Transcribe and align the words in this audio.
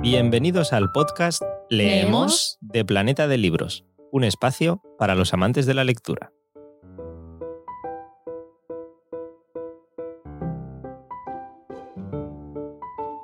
Bienvenidos 0.00 0.72
al 0.72 0.92
podcast 0.92 1.42
Leemos 1.68 2.56
de 2.60 2.84
Planeta 2.84 3.26
de 3.26 3.36
Libros, 3.36 3.84
un 4.12 4.22
espacio 4.22 4.80
para 4.96 5.16
los 5.16 5.34
amantes 5.34 5.66
de 5.66 5.74
la 5.74 5.82
lectura. 5.82 6.30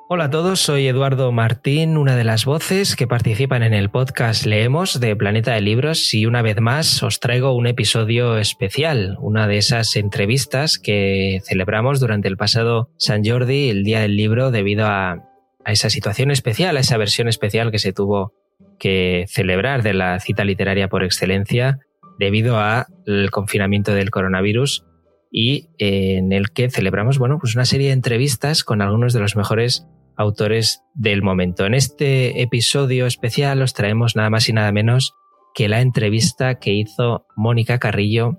Hola 0.08 0.24
a 0.24 0.30
todos, 0.30 0.58
soy 0.58 0.88
Eduardo 0.88 1.30
Martín, 1.30 1.96
una 1.96 2.16
de 2.16 2.24
las 2.24 2.44
voces 2.44 2.96
que 2.96 3.06
participan 3.06 3.62
en 3.62 3.72
el 3.72 3.88
podcast 3.88 4.44
Leemos 4.44 4.98
de 4.98 5.14
Planeta 5.14 5.54
de 5.54 5.60
Libros 5.60 6.12
y 6.12 6.26
una 6.26 6.42
vez 6.42 6.60
más 6.60 7.04
os 7.04 7.20
traigo 7.20 7.54
un 7.54 7.68
episodio 7.68 8.36
especial, 8.38 9.16
una 9.20 9.46
de 9.46 9.58
esas 9.58 9.94
entrevistas 9.94 10.80
que 10.80 11.40
celebramos 11.44 12.00
durante 12.00 12.26
el 12.26 12.36
pasado 12.36 12.90
San 12.96 13.24
Jordi, 13.24 13.70
el 13.70 13.84
Día 13.84 14.00
del 14.00 14.16
Libro, 14.16 14.50
debido 14.50 14.86
a, 14.86 15.33
a 15.64 15.72
esa 15.72 15.90
situación 15.90 16.30
especial, 16.30 16.76
a 16.76 16.80
esa 16.80 16.96
versión 16.96 17.28
especial 17.28 17.70
que 17.70 17.78
se 17.78 17.92
tuvo 17.92 18.32
que 18.78 19.24
celebrar 19.28 19.82
de 19.82 19.94
la 19.94 20.20
cita 20.20 20.44
literaria 20.44 20.88
por 20.88 21.04
excelencia 21.04 21.78
debido 22.18 22.58
al 22.58 23.30
confinamiento 23.30 23.92
del 23.94 24.10
coronavirus 24.10 24.84
y 25.30 25.70
eh, 25.78 26.16
en 26.18 26.32
el 26.32 26.50
que 26.50 26.70
celebramos 26.70 27.18
bueno, 27.18 27.38
pues 27.40 27.54
una 27.54 27.64
serie 27.64 27.88
de 27.88 27.94
entrevistas 27.94 28.62
con 28.62 28.82
algunos 28.82 29.12
de 29.12 29.20
los 29.20 29.36
mejores 29.36 29.86
autores 30.16 30.82
del 30.94 31.22
momento. 31.22 31.66
En 31.66 31.74
este 31.74 32.42
episodio 32.42 33.06
especial 33.06 33.60
os 33.62 33.74
traemos 33.74 34.14
nada 34.14 34.30
más 34.30 34.48
y 34.48 34.52
nada 34.52 34.70
menos 34.70 35.14
que 35.54 35.68
la 35.68 35.80
entrevista 35.80 36.56
que 36.56 36.72
hizo 36.72 37.26
Mónica 37.36 37.78
Carrillo 37.78 38.38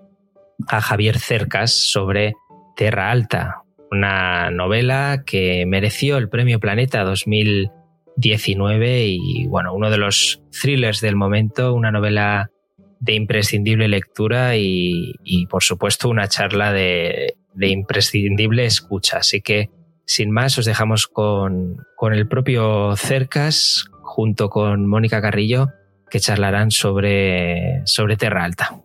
a 0.67 0.79
Javier 0.79 1.19
Cercas 1.19 1.71
sobre 1.73 2.33
Terra 2.75 3.11
Alta, 3.11 3.64
una 3.95 4.51
novela 4.51 5.23
que 5.25 5.65
mereció 5.65 6.17
el 6.17 6.29
Premio 6.29 6.59
Planeta 6.59 7.03
2019 7.03 9.07
y 9.07 9.47
bueno, 9.47 9.73
uno 9.73 9.89
de 9.89 9.97
los 9.97 10.43
thrillers 10.51 11.01
del 11.01 11.15
momento, 11.15 11.73
una 11.73 11.91
novela 11.91 12.51
de 12.99 13.13
imprescindible 13.13 13.87
lectura 13.87 14.57
y, 14.57 15.15
por 15.49 15.63
supuesto 15.63 16.09
una 16.09 16.27
charla 16.27 16.73
de, 16.73 17.37
imprescindible 17.59 18.65
escucha. 18.65 19.19
Así 19.19 19.39
que 19.41 19.69
sin 20.05 20.31
más 20.31 20.57
os 20.57 20.65
dejamos 20.65 21.07
con, 21.07 21.77
con 21.95 22.13
el 22.13 22.27
propio 22.27 22.97
Cercas 22.97 23.85
junto 24.01 24.49
con 24.49 24.87
Mónica 24.87 25.21
Carrillo 25.21 25.69
que 26.09 26.19
charlarán 26.19 26.71
sobre, 26.71 27.81
sobre 27.85 28.17
Terra 28.17 28.43
Alta. 28.43 28.81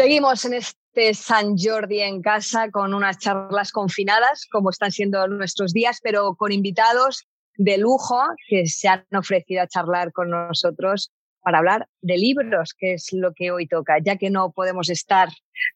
Seguimos 0.00 0.46
en 0.46 0.54
este 0.54 1.12
San 1.12 1.58
Jordi 1.58 2.00
en 2.00 2.22
casa 2.22 2.70
con 2.70 2.94
unas 2.94 3.18
charlas 3.18 3.70
confinadas, 3.70 4.46
como 4.50 4.70
están 4.70 4.92
siendo 4.92 5.28
nuestros 5.28 5.74
días, 5.74 5.98
pero 6.02 6.36
con 6.36 6.52
invitados 6.52 7.28
de 7.58 7.76
lujo 7.76 8.18
que 8.48 8.64
se 8.64 8.88
han 8.88 9.04
ofrecido 9.14 9.60
a 9.60 9.66
charlar 9.66 10.10
con 10.14 10.30
nosotros 10.30 11.12
para 11.42 11.58
hablar 11.58 11.86
de 12.00 12.16
libros, 12.16 12.72
que 12.78 12.94
es 12.94 13.12
lo 13.12 13.34
que 13.34 13.50
hoy 13.50 13.68
toca. 13.68 13.98
Ya 14.02 14.16
que 14.16 14.30
no 14.30 14.52
podemos 14.52 14.88
estar 14.88 15.28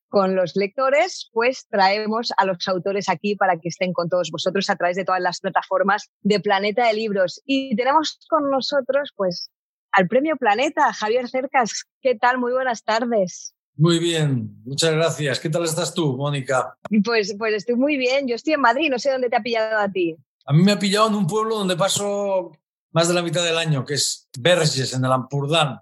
con 0.09 0.35
los 0.35 0.57
lectores, 0.57 1.29
pues 1.35 1.67
traemos 1.69 2.33
a 2.39 2.47
los 2.47 2.67
autores 2.67 3.11
aquí 3.11 3.37
para 3.37 3.59
que 3.59 3.69
estén 3.69 3.93
con 3.93 4.09
todos 4.09 4.31
vosotros 4.31 4.71
a 4.71 4.77
través 4.77 4.97
de 4.97 5.05
todas 5.05 5.21
las 5.21 5.41
plataformas 5.41 6.09
de 6.23 6.41
Planeta 6.41 6.87
de 6.87 6.95
Libros. 6.95 7.43
Y 7.45 7.77
tenemos 7.77 8.19
con 8.31 8.51
nosotros, 8.51 9.13
pues, 9.17 9.51
al 9.93 10.09
Premio 10.09 10.37
Planeta, 10.39 10.95
Javier 10.95 11.29
Cercas. 11.29 11.85
¿Qué 12.01 12.15
tal? 12.15 12.39
Muy 12.39 12.53
buenas 12.53 12.85
tardes. 12.85 13.55
Muy 13.77 13.99
bien, 13.99 14.63
muchas 14.65 14.93
gracias. 14.93 15.41
¿Qué 15.41 15.51
tal 15.51 15.65
estás 15.65 15.93
tú, 15.93 16.17
Mónica? 16.17 16.77
Pues, 17.05 17.35
pues 17.37 17.55
estoy 17.55 17.75
muy 17.75 17.97
bien. 17.97 18.29
Yo 18.29 18.37
estoy 18.37 18.55
en 18.55 18.61
Madrid, 18.61 18.89
no 18.89 18.99
sé 18.99 19.11
dónde 19.11 19.29
te 19.29 19.37
ha 19.37 19.43
pillado 19.43 19.79
a 19.79 19.91
ti. 19.91 20.17
A 20.47 20.53
mí 20.53 20.63
me 20.63 20.73
ha 20.73 20.79
pillado 20.79 21.09
en 21.09 21.15
un 21.15 21.27
pueblo 21.27 21.59
donde 21.59 21.77
paso 21.77 22.53
más 22.93 23.09
de 23.09 23.15
la 23.15 23.23
mitad 23.23 23.43
del 23.43 23.59
año, 23.59 23.85
que 23.85 23.95
es 23.95 24.29
Verges, 24.39 24.95
en 24.95 25.05
el 25.05 25.11
Ampurdán. 25.11 25.81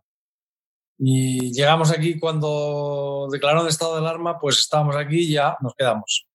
Y 0.99 1.53
llegamos 1.53 1.91
aquí 1.91 2.19
cuando 2.19 3.29
declararon 3.31 3.69
estado 3.69 3.95
de 3.95 4.01
alarma, 4.01 4.39
pues 4.39 4.59
estábamos 4.59 4.97
aquí 4.97 5.19
y 5.19 5.33
ya 5.33 5.57
nos 5.61 5.75
quedamos. 5.75 6.27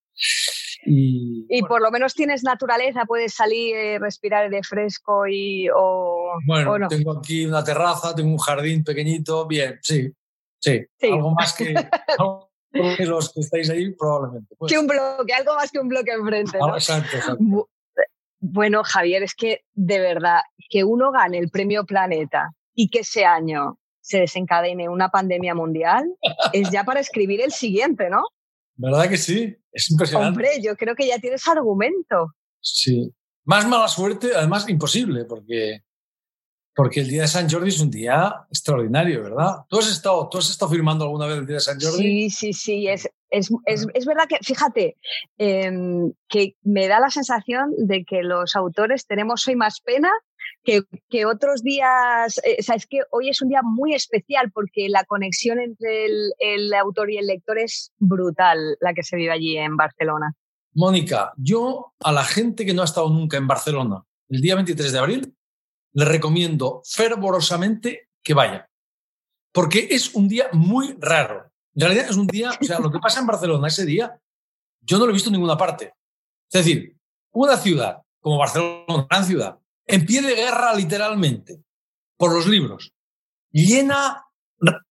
Y, 0.86 1.46
y 1.50 1.64
por 1.64 1.82
lo 1.82 1.90
menos 1.90 2.14
tienes 2.14 2.44
naturaleza, 2.44 3.06
puedes 3.06 3.34
salir, 3.34 3.76
eh, 3.76 4.00
respirar 4.00 4.50
de 4.50 4.62
fresco 4.62 5.26
y 5.28 5.68
o, 5.70 6.34
bueno, 6.46 6.72
o 6.72 6.80
no. 6.80 6.88
tengo 6.88 7.18
aquí 7.18 7.46
una 7.46 7.64
terraza, 7.64 8.14
tengo 8.14 8.30
un 8.30 8.38
jardín 8.38 8.84
pequeñito, 8.84 9.48
bien, 9.48 9.80
sí, 9.82 10.12
Sí, 10.60 10.82
sí, 11.00 11.08
algo 11.08 11.32
más 11.32 11.54
que, 11.54 11.74
algo 12.18 12.50
que, 12.72 13.06
los 13.06 13.32
que 13.32 13.42
estáis 13.42 13.70
ahí, 13.70 13.94
probablemente. 13.94 14.56
Pues. 14.58 14.72
Que 14.72 14.80
un 14.80 14.88
bloque, 14.88 15.34
algo 15.34 15.56
más 15.56 15.72
que 15.72 15.80
un 15.80 15.88
bloque 15.88 16.12
enfrente. 16.12 16.58
¿no? 16.58 16.74
Ah, 16.74 16.78
exacto, 16.78 17.18
exacto. 17.18 17.70
Bueno, 18.40 18.84
Javier, 18.84 19.24
es 19.24 19.34
que 19.34 19.62
de 19.74 20.00
verdad, 20.00 20.42
que 20.70 20.84
uno 20.84 21.12
gane 21.12 21.40
el 21.40 21.50
premio 21.50 21.86
Planeta 21.86 22.52
y 22.74 22.90
que 22.90 23.00
ese 23.00 23.26
año 23.26 23.80
se 24.02 24.20
desencadene 24.20 24.88
una 24.88 25.10
pandemia 25.10 25.54
mundial, 25.54 26.06
es 26.54 26.70
ya 26.72 26.84
para 26.86 27.00
escribir 27.00 27.42
el 27.42 27.52
siguiente, 27.52 28.10
¿no? 28.10 28.24
¿Verdad 28.76 29.10
que 29.10 29.18
sí? 29.18 29.58
Es 29.72 29.90
impresionante. 29.92 30.30
Hombre, 30.30 30.62
yo 30.62 30.78
creo 30.78 30.96
que 30.96 31.08
ya 31.08 31.20
tienes 31.20 31.46
argumento. 31.48 32.34
Sí. 32.62 33.12
Más 33.44 33.68
mala 33.68 33.88
suerte, 33.88 34.30
además 34.36 34.70
imposible, 34.70 35.26
porque 35.26 35.82
porque 36.78 37.00
el 37.00 37.08
día 37.08 37.24
de 37.24 37.28
San 37.28 37.50
Jordi 37.50 37.70
es 37.70 37.82
un 37.82 37.90
día 37.90 38.46
extraordinario, 38.52 39.24
¿verdad? 39.24 39.66
¿Tú 39.68 39.80
has 39.80 39.90
estado, 39.90 40.30
tú 40.30 40.38
has 40.38 40.48
estado 40.52 40.72
firmando 40.72 41.06
alguna 41.06 41.26
vez 41.26 41.40
el 41.40 41.48
día 41.48 41.56
de 41.56 41.60
San 41.60 41.80
Jordi? 41.82 42.30
Sí, 42.30 42.30
sí, 42.30 42.54
sí. 42.54 42.88
Es, 42.88 43.10
es, 43.32 43.50
es, 43.66 43.88
es 43.96 44.06
verdad 44.06 44.26
que, 44.30 44.38
fíjate, 44.44 44.96
eh, 45.40 45.72
que 46.30 46.56
me 46.62 46.88
da 46.88 47.00
la 47.00 47.10
sensación 47.10 47.74
de 47.80 48.06
que 48.06 48.22
los 48.22 48.56
autores 48.56 49.08
tenemos 49.08 49.48
hoy 49.48 49.56
más 49.56 49.82
pena 49.82 50.12
que, 50.64 50.84
que 51.10 51.26
otros 51.26 51.64
días. 51.64 52.40
Eh, 52.44 52.58
o 52.60 52.62
sea, 52.62 52.76
es 52.76 52.86
que 52.86 53.00
hoy 53.10 53.30
es 53.30 53.42
un 53.42 53.50
día 53.50 53.62
muy 53.64 53.96
especial 53.96 54.52
porque 54.52 54.88
la 54.88 55.04
conexión 55.04 55.60
entre 55.60 56.06
el, 56.06 56.32
el 56.38 56.72
autor 56.76 57.10
y 57.10 57.18
el 57.18 57.26
lector 57.26 57.58
es 57.58 57.92
brutal, 57.98 58.78
la 58.82 58.94
que 58.94 59.02
se 59.02 59.16
vive 59.16 59.32
allí 59.32 59.58
en 59.58 59.78
Barcelona. 59.78 60.36
Mónica, 60.76 61.34
yo 61.38 61.96
a 62.02 62.12
la 62.12 62.24
gente 62.24 62.68
que 62.68 62.76
no 62.76 62.84
ha 62.84 62.86
estado 62.86 63.10
nunca 63.10 63.38
en 63.38 63.48
Barcelona 63.48 64.04
el 64.30 64.42
día 64.42 64.56
23 64.56 64.92
de 64.92 65.00
abril, 65.00 65.37
le 65.94 66.06
recomiendo 66.06 66.82
fervorosamente 66.86 68.10
que 68.24 68.34
vaya. 68.34 68.70
Porque 69.52 69.88
es 69.92 70.14
un 70.14 70.28
día 70.28 70.50
muy 70.54 70.96
raro. 71.00 71.52
En 71.74 71.82
realidad 71.82 72.10
es 72.10 72.16
un 72.16 72.28
día, 72.28 72.52
o 72.60 72.64
sea, 72.64 72.80
lo 72.80 72.92
que 72.92 73.00
pasa 73.00 73.20
en 73.20 73.28
Barcelona 73.28 73.68
ese 73.68 73.86
día, 73.86 74.20
yo 74.82 74.98
no 74.98 75.06
lo 75.06 75.12
he 75.12 75.14
visto 75.14 75.30
en 75.30 75.34
ninguna 75.34 75.58
parte. 75.58 75.94
Es 76.52 76.66
decir, 76.66 76.96
una 77.32 77.58
ciudad 77.58 78.02
como 78.20 78.38
Barcelona, 78.38 79.08
gran 79.10 79.26
ciudad, 79.26 79.60
en 79.86 80.06
pie 80.06 80.22
de 80.22 80.36
guerra 80.36 80.74
literalmente, 80.74 81.64
por 82.18 82.34
los 82.34 82.48
libros, 82.48 82.94
llena 83.52 84.27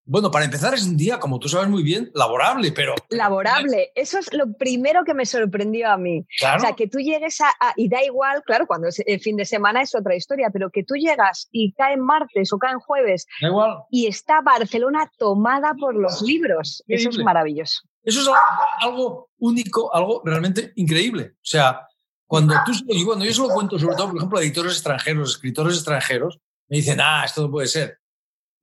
bueno, 0.04 0.30
para 0.30 0.44
empezar 0.44 0.74
es 0.74 0.84
un 0.84 0.96
día, 0.96 1.18
como 1.18 1.38
tú 1.40 1.48
sabes 1.48 1.68
muy 1.68 1.82
bien, 1.82 2.10
laborable, 2.14 2.70
pero... 2.72 2.94
Laborable, 3.10 3.90
eso 3.94 4.18
es 4.18 4.32
lo 4.32 4.52
primero 4.52 5.04
que 5.04 5.14
me 5.14 5.26
sorprendió 5.26 5.90
a 5.90 5.96
mí. 5.96 6.24
Claro. 6.38 6.58
O 6.58 6.60
sea, 6.60 6.76
que 6.76 6.86
tú 6.86 6.98
llegues 6.98 7.40
a, 7.40 7.48
a, 7.60 7.72
Y 7.76 7.88
da 7.88 8.04
igual, 8.04 8.42
claro, 8.44 8.66
cuando 8.66 8.88
es 8.88 9.02
el 9.04 9.20
fin 9.20 9.36
de 9.36 9.44
semana 9.44 9.82
es 9.82 9.94
otra 9.94 10.14
historia, 10.14 10.50
pero 10.52 10.70
que 10.70 10.84
tú 10.84 10.94
llegas 10.94 11.48
y 11.50 11.72
cae 11.72 11.94
en 11.94 12.00
martes 12.00 12.52
o 12.52 12.58
cae 12.58 12.72
en 12.72 12.78
jueves 12.78 13.26
da 13.40 13.48
igual. 13.48 13.78
y 13.90 14.06
está 14.06 14.40
Barcelona 14.40 15.10
tomada 15.18 15.74
por 15.74 15.94
los 15.96 16.22
libros. 16.22 16.82
Increíble. 16.86 17.08
Eso 17.08 17.18
es 17.18 17.24
maravilloso. 17.24 17.80
Eso 18.04 18.20
es 18.20 18.28
algo, 18.28 18.40
algo, 18.80 19.30
único, 19.38 19.92
algo 19.92 20.22
realmente 20.24 20.72
increíble. 20.76 21.32
O 21.34 21.44
sea, 21.44 21.80
cuando 22.26 22.54
tú... 22.64 22.72
Y 22.88 23.04
cuando 23.04 23.24
yo 23.24 23.34
se 23.34 23.40
lo 23.40 23.48
cuento, 23.48 23.78
sobre 23.78 23.96
todo, 23.96 24.08
por 24.08 24.16
ejemplo, 24.18 24.38
a 24.38 24.42
editores 24.42 24.74
extranjeros, 24.74 25.30
escritores 25.30 25.74
extranjeros, 25.74 26.38
me 26.68 26.76
dicen, 26.76 27.00
ah, 27.00 27.22
esto 27.24 27.42
no 27.42 27.50
puede 27.50 27.66
ser. 27.66 27.98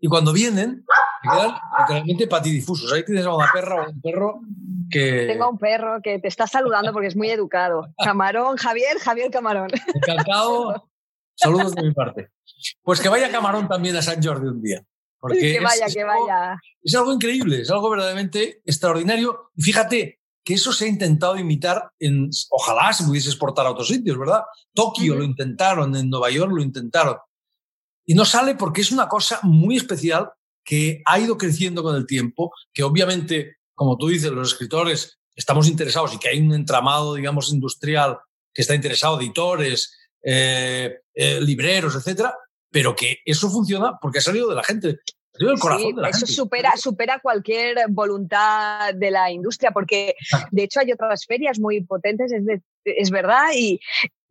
Y 0.03 0.09
cuando 0.09 0.33
vienen, 0.33 0.83
me 1.23 1.31
quedan 1.31 1.55
literalmente 1.79 2.27
patidifusos. 2.27 2.91
Ahí 2.91 3.05
tienes 3.05 3.25
a 3.25 3.33
una 3.33 3.49
perra 3.53 3.85
o 3.85 3.89
un 3.89 4.01
perro 4.01 4.41
que... 4.91 5.27
Tengo 5.27 5.49
un 5.49 5.57
perro 5.57 6.01
que 6.03 6.19
te 6.19 6.27
está 6.27 6.45
saludando 6.45 6.91
porque 6.91 7.07
es 7.07 7.15
muy 7.15 7.29
educado. 7.29 7.87
Camarón, 8.03 8.57
Javier, 8.57 8.99
Javier 8.99 9.31
Camarón. 9.31 9.69
Encantado. 9.93 10.89
Saludos 11.35 11.73
de 11.73 11.83
mi 11.83 11.93
parte. 11.93 12.31
Pues 12.81 12.99
que 12.99 13.07
vaya 13.07 13.31
Camarón 13.31 13.69
también 13.69 13.95
a 13.95 14.01
San 14.01 14.21
Jordi 14.21 14.45
un 14.45 14.61
día. 14.61 14.83
Porque 15.21 15.53
que 15.53 15.61
vaya, 15.61 15.85
es, 15.85 15.93
que 15.95 16.03
vaya. 16.03 16.59
Es 16.81 16.93
algo 16.95 17.13
increíble, 17.13 17.61
es 17.61 17.71
algo 17.71 17.89
verdaderamente 17.89 18.61
extraordinario. 18.65 19.51
Y 19.55 19.63
fíjate 19.63 20.19
que 20.43 20.55
eso 20.55 20.73
se 20.73 20.83
ha 20.83 20.89
intentado 20.89 21.37
imitar 21.37 21.91
en... 21.97 22.29
Ojalá 22.49 22.91
se 22.91 23.05
pudiese 23.05 23.29
exportar 23.29 23.65
a 23.67 23.71
otros 23.71 23.87
sitios, 23.87 24.19
¿verdad? 24.19 24.41
Tokio 24.73 25.13
uh 25.13 25.15
-huh. 25.15 25.19
lo 25.19 25.23
intentaron, 25.23 25.95
en 25.95 26.09
Nueva 26.09 26.29
York 26.29 26.51
lo 26.53 26.61
intentaron. 26.61 27.15
Y 28.05 28.13
no 28.13 28.25
sale 28.25 28.55
porque 28.55 28.81
es 28.81 28.91
una 28.91 29.07
cosa 29.07 29.39
muy 29.43 29.77
especial 29.77 30.31
que 30.63 31.01
ha 31.05 31.19
ido 31.19 31.37
creciendo 31.37 31.83
con 31.83 31.95
el 31.95 32.05
tiempo, 32.05 32.51
que 32.73 32.83
obviamente, 32.83 33.57
como 33.73 33.97
tú 33.97 34.07
dices, 34.07 34.31
los 34.31 34.53
escritores 34.53 35.19
estamos 35.35 35.67
interesados 35.67 36.13
y 36.13 36.19
que 36.19 36.29
hay 36.29 36.39
un 36.39 36.53
entramado, 36.53 37.15
digamos, 37.15 37.51
industrial 37.51 38.17
que 38.53 38.61
está 38.61 38.75
interesado, 38.75 39.19
editores, 39.19 39.97
eh, 40.21 40.99
eh, 41.13 41.41
libreros, 41.41 41.95
etcétera, 41.95 42.35
pero 42.71 42.95
que 42.95 43.17
eso 43.25 43.49
funciona 43.49 43.97
porque 44.01 44.19
ha 44.19 44.21
salido 44.21 44.49
de 44.49 44.55
la 44.55 44.63
gente. 44.63 44.99
eso 46.09 46.25
supera, 46.27 46.77
supera 46.77 47.19
cualquier 47.19 47.77
voluntad 47.89 48.93
de 48.93 49.11
la 49.11 49.31
industria, 49.31 49.71
porque 49.71 50.15
de 50.51 50.63
hecho 50.63 50.79
hay 50.79 50.91
otras 50.91 51.25
ferias 51.25 51.59
muy 51.59 51.83
potentes, 51.83 52.31
es, 52.31 52.43
es 52.85 53.09
verdad, 53.09 53.49
y, 53.55 53.79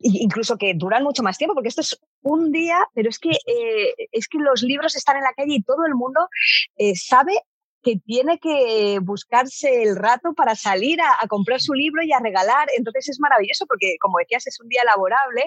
incluso 0.03 0.57
que 0.57 0.73
duran 0.73 1.03
mucho 1.03 1.23
más 1.23 1.37
tiempo, 1.37 1.53
porque 1.55 1.69
esto 1.69 1.81
es 1.81 1.99
un 2.21 2.51
día, 2.51 2.77
pero 2.93 3.09
es 3.09 3.19
que, 3.19 3.31
eh, 3.31 4.07
es 4.11 4.27
que 4.27 4.37
los 4.37 4.61
libros 4.63 4.95
están 4.95 5.17
en 5.17 5.23
la 5.23 5.33
calle 5.33 5.55
y 5.55 5.63
todo 5.63 5.85
el 5.85 5.95
mundo 5.95 6.27
eh, 6.77 6.95
sabe 6.95 7.33
que 7.83 7.97
tiene 7.97 8.39
que 8.39 8.99
buscarse 9.01 9.83
el 9.83 9.95
rato 9.95 10.33
para 10.33 10.55
salir 10.55 10.99
a, 11.01 11.27
comprar 11.27 11.59
su 11.59 11.73
libro 11.73 12.01
y 12.03 12.13
a 12.13 12.19
regalar. 12.19 12.67
Entonces 12.77 13.09
es 13.09 13.19
maravilloso 13.19 13.65
porque, 13.67 13.97
como 13.99 14.17
decías, 14.19 14.47
es 14.47 14.59
un 14.61 14.69
día 14.69 14.83
laborable. 14.85 15.45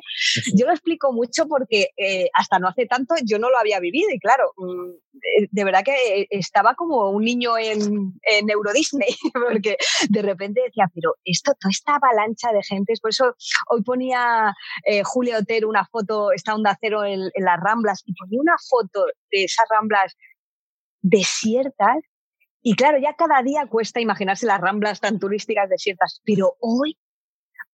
Yo 0.55 0.67
lo 0.67 0.73
explico 0.73 1.12
mucho 1.12 1.47
porque 1.49 1.91
eh, 1.97 2.29
hasta 2.35 2.59
no 2.59 2.69
hace 2.69 2.87
tanto 2.87 3.15
yo 3.25 3.38
no 3.38 3.50
lo 3.50 3.59
había 3.59 3.81
vivido 3.81 4.11
y 4.11 4.19
claro, 4.19 4.53
mm, 4.56 4.91
eh, 5.15 5.49
de 5.50 5.65
verdad 5.65 5.83
que 5.85 6.27
estaba 6.31 6.75
como 6.75 7.11
un 7.11 7.25
niño 7.25 7.56
en, 7.56 8.12
en 8.23 8.50
Euro 8.50 8.73
Disney 8.73 9.17
porque 9.33 9.77
de 10.11 10.23
repente 10.23 10.61
decía, 10.65 10.91
pero 10.94 11.15
esto, 11.25 11.53
toda 11.59 11.71
esta 11.71 11.97
avalancha 11.97 12.53
de 12.53 12.62
gente, 12.62 12.94
por 13.00 13.11
eso 13.11 13.35
hoy 13.71 13.83
ponía 13.83 14.55
eh, 14.85 15.03
Julio 15.05 15.38
Otero 15.38 15.69
una 15.69 15.87
foto, 15.87 16.33
está 16.33 16.55
Onda 16.55 16.77
Cero 16.81 17.05
en, 17.05 17.31
en 17.33 17.44
las 17.44 17.59
Ramblas 17.61 18.03
y 18.05 18.12
ponía 18.15 18.41
una 18.41 18.56
foto 18.69 19.06
de 19.31 19.44
esas 19.44 19.67
Ramblas 19.71 20.17
desiertas 21.00 22.03
y 22.62 22.75
claro, 22.75 22.99
ya 22.99 23.14
cada 23.14 23.43
día 23.43 23.67
cuesta 23.67 24.00
imaginarse 24.00 24.47
las 24.47 24.61
ramblas 24.61 25.00
tan 25.00 25.19
turísticas 25.19 25.69
desiertas, 25.69 26.20
pero 26.25 26.56
hoy, 26.61 26.99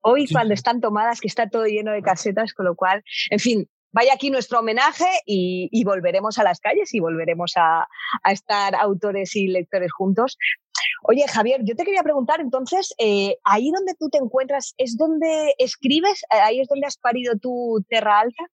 hoy 0.00 0.26
cuando 0.30 0.54
están 0.54 0.80
tomadas, 0.80 1.20
que 1.20 1.28
está 1.28 1.48
todo 1.48 1.64
lleno 1.66 1.92
de 1.92 2.02
casetas, 2.02 2.52
con 2.52 2.66
lo 2.66 2.74
cual, 2.74 3.02
en 3.30 3.38
fin, 3.38 3.68
vaya 3.92 4.14
aquí 4.14 4.30
nuestro 4.30 4.60
homenaje 4.60 5.06
y, 5.26 5.84
volveremos 5.84 6.38
a 6.38 6.44
las 6.44 6.60
calles 6.60 6.92
y 6.94 7.00
volveremos 7.00 7.52
a, 7.56 7.86
estar 8.30 8.74
autores 8.74 9.36
y 9.36 9.48
lectores 9.48 9.92
juntos. 9.92 10.36
Oye, 11.04 11.24
Javier, 11.28 11.60
yo 11.64 11.74
te 11.76 11.84
quería 11.84 12.02
preguntar 12.02 12.40
entonces, 12.40 12.94
eh, 12.98 13.36
ahí 13.44 13.70
donde 13.70 13.94
tú 13.94 14.08
te 14.08 14.18
encuentras, 14.18 14.74
¿es 14.78 14.96
donde 14.96 15.54
escribes? 15.58 16.22
¿Ahí 16.30 16.60
es 16.60 16.68
donde 16.68 16.86
has 16.86 16.96
parido 16.96 17.36
tu 17.38 17.84
Terra 17.88 18.20
Alta? 18.20 18.44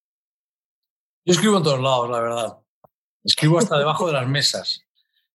Yo 1.26 1.34
escribo 1.34 1.58
en 1.58 1.64
todos 1.64 1.82
lados, 1.82 2.10
la 2.10 2.20
verdad. 2.22 2.58
Escribo 3.24 3.60
hasta 3.60 3.78
debajo 3.78 4.08
de 4.08 4.14
las 4.14 4.28
mesas. 4.28 4.86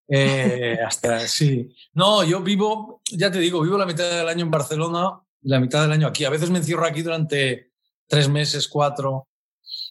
Eh, 0.08 0.78
hasta, 0.86 1.26
sí. 1.26 1.74
No, 1.94 2.24
yo 2.24 2.40
vivo, 2.40 3.00
ya 3.10 3.30
te 3.30 3.38
digo, 3.38 3.62
vivo 3.62 3.78
la 3.78 3.86
mitad 3.86 4.08
del 4.10 4.28
año 4.28 4.44
en 4.44 4.50
Barcelona 4.50 5.20
y 5.42 5.48
la 5.48 5.60
mitad 5.60 5.82
del 5.82 5.92
año 5.92 6.06
aquí. 6.06 6.24
A 6.24 6.30
veces 6.30 6.50
me 6.50 6.58
encierro 6.58 6.86
aquí 6.86 7.02
durante 7.02 7.72
tres 8.06 8.28
meses, 8.28 8.68
cuatro. 8.68 9.28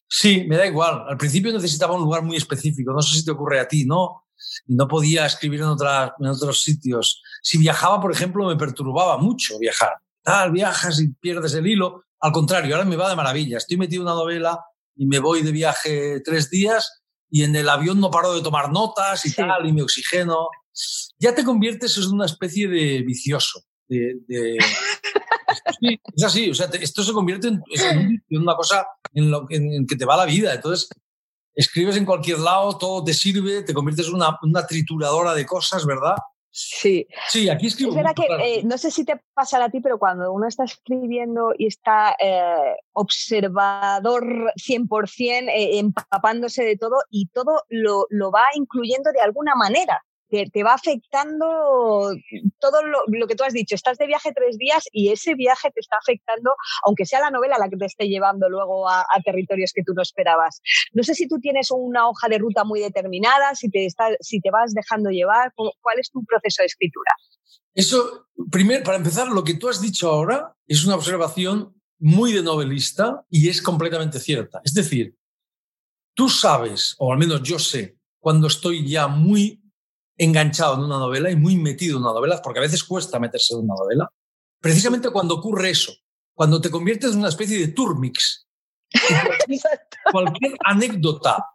Sí, 0.07 0.45
me 0.47 0.57
da 0.57 0.67
igual. 0.67 1.05
Al 1.07 1.17
principio 1.17 1.51
necesitaba 1.51 1.95
un 1.95 2.01
lugar 2.03 2.23
muy 2.23 2.37
específico. 2.37 2.93
No 2.93 3.01
sé 3.01 3.15
si 3.17 3.25
te 3.25 3.31
ocurre 3.31 3.59
a 3.59 3.67
ti, 3.67 3.85
¿no? 3.85 4.25
Y 4.67 4.75
no 4.75 4.87
podía 4.87 5.25
escribir 5.25 5.61
en, 5.61 5.69
en 5.69 6.27
otros 6.27 6.61
sitios. 6.61 7.21
Si 7.41 7.57
viajaba, 7.57 7.99
por 7.99 8.11
ejemplo, 8.11 8.47
me 8.47 8.55
perturbaba 8.55 9.17
mucho 9.17 9.57
viajar. 9.57 9.93
Tal, 10.21 10.51
viajas 10.51 11.01
y 11.01 11.09
pierdes 11.09 11.53
el 11.55 11.67
hilo. 11.67 12.03
Al 12.19 12.31
contrario, 12.31 12.75
ahora 12.75 12.87
me 12.87 12.95
va 12.95 13.09
de 13.09 13.15
maravilla. 13.15 13.57
Estoy 13.57 13.77
metido 13.77 14.03
en 14.03 14.07
una 14.07 14.15
novela 14.15 14.63
y 14.95 15.05
me 15.05 15.19
voy 15.19 15.41
de 15.41 15.51
viaje 15.51 16.21
tres 16.21 16.49
días 16.49 17.02
y 17.33 17.43
en 17.43 17.55
el 17.55 17.67
avión 17.67 17.99
no 17.99 18.11
paro 18.11 18.35
de 18.35 18.43
tomar 18.43 18.71
notas 18.71 19.25
y 19.25 19.33
tal, 19.33 19.67
y 19.67 19.73
me 19.73 19.81
oxigeno. 19.81 20.49
Ya 21.17 21.33
te 21.33 21.43
conviertes 21.43 21.97
en 21.97 22.11
una 22.11 22.27
especie 22.27 22.67
de 22.67 23.01
vicioso. 23.01 23.63
De, 23.87 24.19
es 26.15 26.23
así, 26.23 26.51
o 26.51 26.53
sea, 26.53 26.69
esto 26.79 27.03
se 27.03 27.11
convierte 27.11 27.47
en, 27.47 27.63
una 28.29 28.55
cosa 28.55 28.85
en, 29.15 29.31
lo, 29.31 29.47
en, 29.49 29.87
que 29.87 29.95
te 29.95 30.05
va 30.05 30.15
la 30.15 30.25
vida. 30.25 30.53
Entonces, 30.53 30.87
escribes 31.55 31.97
en 31.97 32.05
cualquier 32.05 32.37
lado, 32.37 32.77
todo 32.77 33.03
te 33.03 33.15
sirve, 33.15 33.63
te 33.63 33.73
conviertes 33.73 34.09
en 34.09 34.13
una, 34.13 34.37
una 34.43 34.67
trituradora 34.67 35.33
de 35.33 35.47
cosas, 35.47 35.87
¿verdad? 35.87 36.17
Sí. 36.55 37.07
Sí, 37.29 37.49
aquí 37.49 37.65
escribo. 37.65 37.89
Es 37.89 37.95
verdad 37.95 38.13
que 38.13 38.27
eh, 38.27 38.61
no 38.63 38.77
sé 38.77 38.91
si 38.91 39.03
te 39.03 39.19
pasa 39.33 39.63
a 39.63 39.69
ti, 39.69 39.81
pero 39.81 39.97
cuando 39.97 40.31
uno 40.31 40.47
está 40.47 40.65
escribiendo 40.65 41.51
y 41.57 41.65
está 41.65 42.15
eh, 42.19 42.75
observador 42.91 44.53
100%, 44.55 45.49
eh, 45.49 45.79
empapándose 45.79 46.63
de 46.63 46.77
todo 46.77 46.97
y 47.09 47.25
todo 47.29 47.63
lo, 47.69 48.05
lo 48.11 48.29
va 48.29 48.45
incluyendo 48.53 49.11
de 49.11 49.21
alguna 49.21 49.55
manera 49.55 50.03
te, 50.51 50.63
va 50.63 50.73
afectando 50.73 51.45
todo 52.59 52.81
lo, 52.83 53.27
que 53.27 53.35
tú 53.35 53.43
has 53.43 53.53
dicho. 53.53 53.75
Estás 53.75 53.97
de 53.97 54.07
viaje 54.07 54.31
tres 54.33 54.57
días 54.57 54.85
y 54.91 55.11
ese 55.11 55.35
viaje 55.35 55.69
te 55.71 55.79
está 55.79 55.97
afectando, 55.97 56.51
aunque 56.85 57.05
sea 57.05 57.19
la 57.19 57.29
novela 57.29 57.57
la 57.57 57.69
que 57.69 57.77
te 57.77 57.85
esté 57.85 58.07
llevando 58.07 58.49
luego 58.49 58.89
a, 58.89 59.05
territorios 59.23 59.71
que 59.73 59.83
tú 59.83 59.93
no 59.93 60.01
esperabas. 60.01 60.61
No 60.91 61.03
sé 61.03 61.15
si 61.15 61.27
tú 61.27 61.39
tienes 61.39 61.69
una 61.71 62.09
hoja 62.09 62.27
de 62.27 62.37
ruta 62.39 62.63
muy 62.63 62.79
determinada, 62.79 63.55
si 63.55 63.69
te, 63.69 63.85
está, 63.85 64.09
si 64.19 64.41
te 64.41 64.51
vas 64.51 64.73
dejando 64.73 65.09
llevar, 65.09 65.53
¿cuál 65.55 65.99
es 65.99 66.09
tu 66.09 66.23
proceso 66.25 66.61
de 66.61 66.67
escritura? 66.67 67.11
Eso, 67.73 68.27
primero, 68.51 68.83
para 68.83 68.97
empezar, 68.97 69.27
lo 69.29 69.43
que 69.43 69.55
tú 69.55 69.69
has 69.69 69.81
dicho 69.81 70.09
ahora 70.09 70.55
es 70.67 70.85
una 70.85 70.95
observación 70.95 71.73
muy 71.99 72.33
de 72.33 72.43
novelista 72.43 73.25
y 73.29 73.49
es 73.49 73.61
completamente 73.61 74.19
cierta. 74.19 74.61
Es 74.63 74.73
decir, 74.73 75.15
tú 76.13 76.29
sabes, 76.29 76.95
o 76.99 77.11
al 77.11 77.17
menos 77.17 77.41
yo 77.43 77.57
sé, 77.57 77.97
cuando 78.19 78.47
estoy 78.47 78.87
ya 78.87 79.07
muy 79.07 79.62
enganchado 80.23 80.75
en 80.75 80.81
una 80.81 80.97
novela 80.97 81.31
y 81.31 81.35
muy 81.35 81.57
metido 81.57 81.97
en 81.97 82.03
una 82.03 82.13
novela, 82.13 82.41
porque 82.41 82.59
a 82.59 82.63
veces 82.63 82.83
cuesta 82.83 83.19
meterse 83.19 83.53
en 83.53 83.61
una 83.61 83.75
novela, 83.75 84.09
precisamente 84.59 85.09
cuando 85.09 85.35
ocurre 85.35 85.69
eso, 85.69 85.93
cuando 86.33 86.59
te 86.61 86.69
conviertes 86.69 87.13
en 87.13 87.19
una 87.19 87.29
especie 87.29 87.59
de 87.59 87.67
turmix. 87.69 88.47
Cualquier, 90.11 90.53
anécdota, 90.65 91.45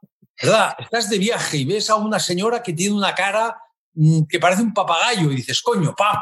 ¿verdad? 0.42 0.74
Estás 0.78 1.08
de 1.08 1.18
viaje 1.18 1.58
y 1.58 1.64
ves 1.64 1.90
a 1.90 1.96
una 1.96 2.18
señora 2.18 2.62
que 2.62 2.72
tiene 2.72 2.96
una 2.96 3.14
cara 3.14 3.60
mm, 3.94 4.22
que 4.28 4.38
parece 4.40 4.62
un 4.62 4.74
papagayo 4.74 5.30
y 5.30 5.36
dices, 5.36 5.62
coño, 5.62 5.94
¡pam! 5.96 6.16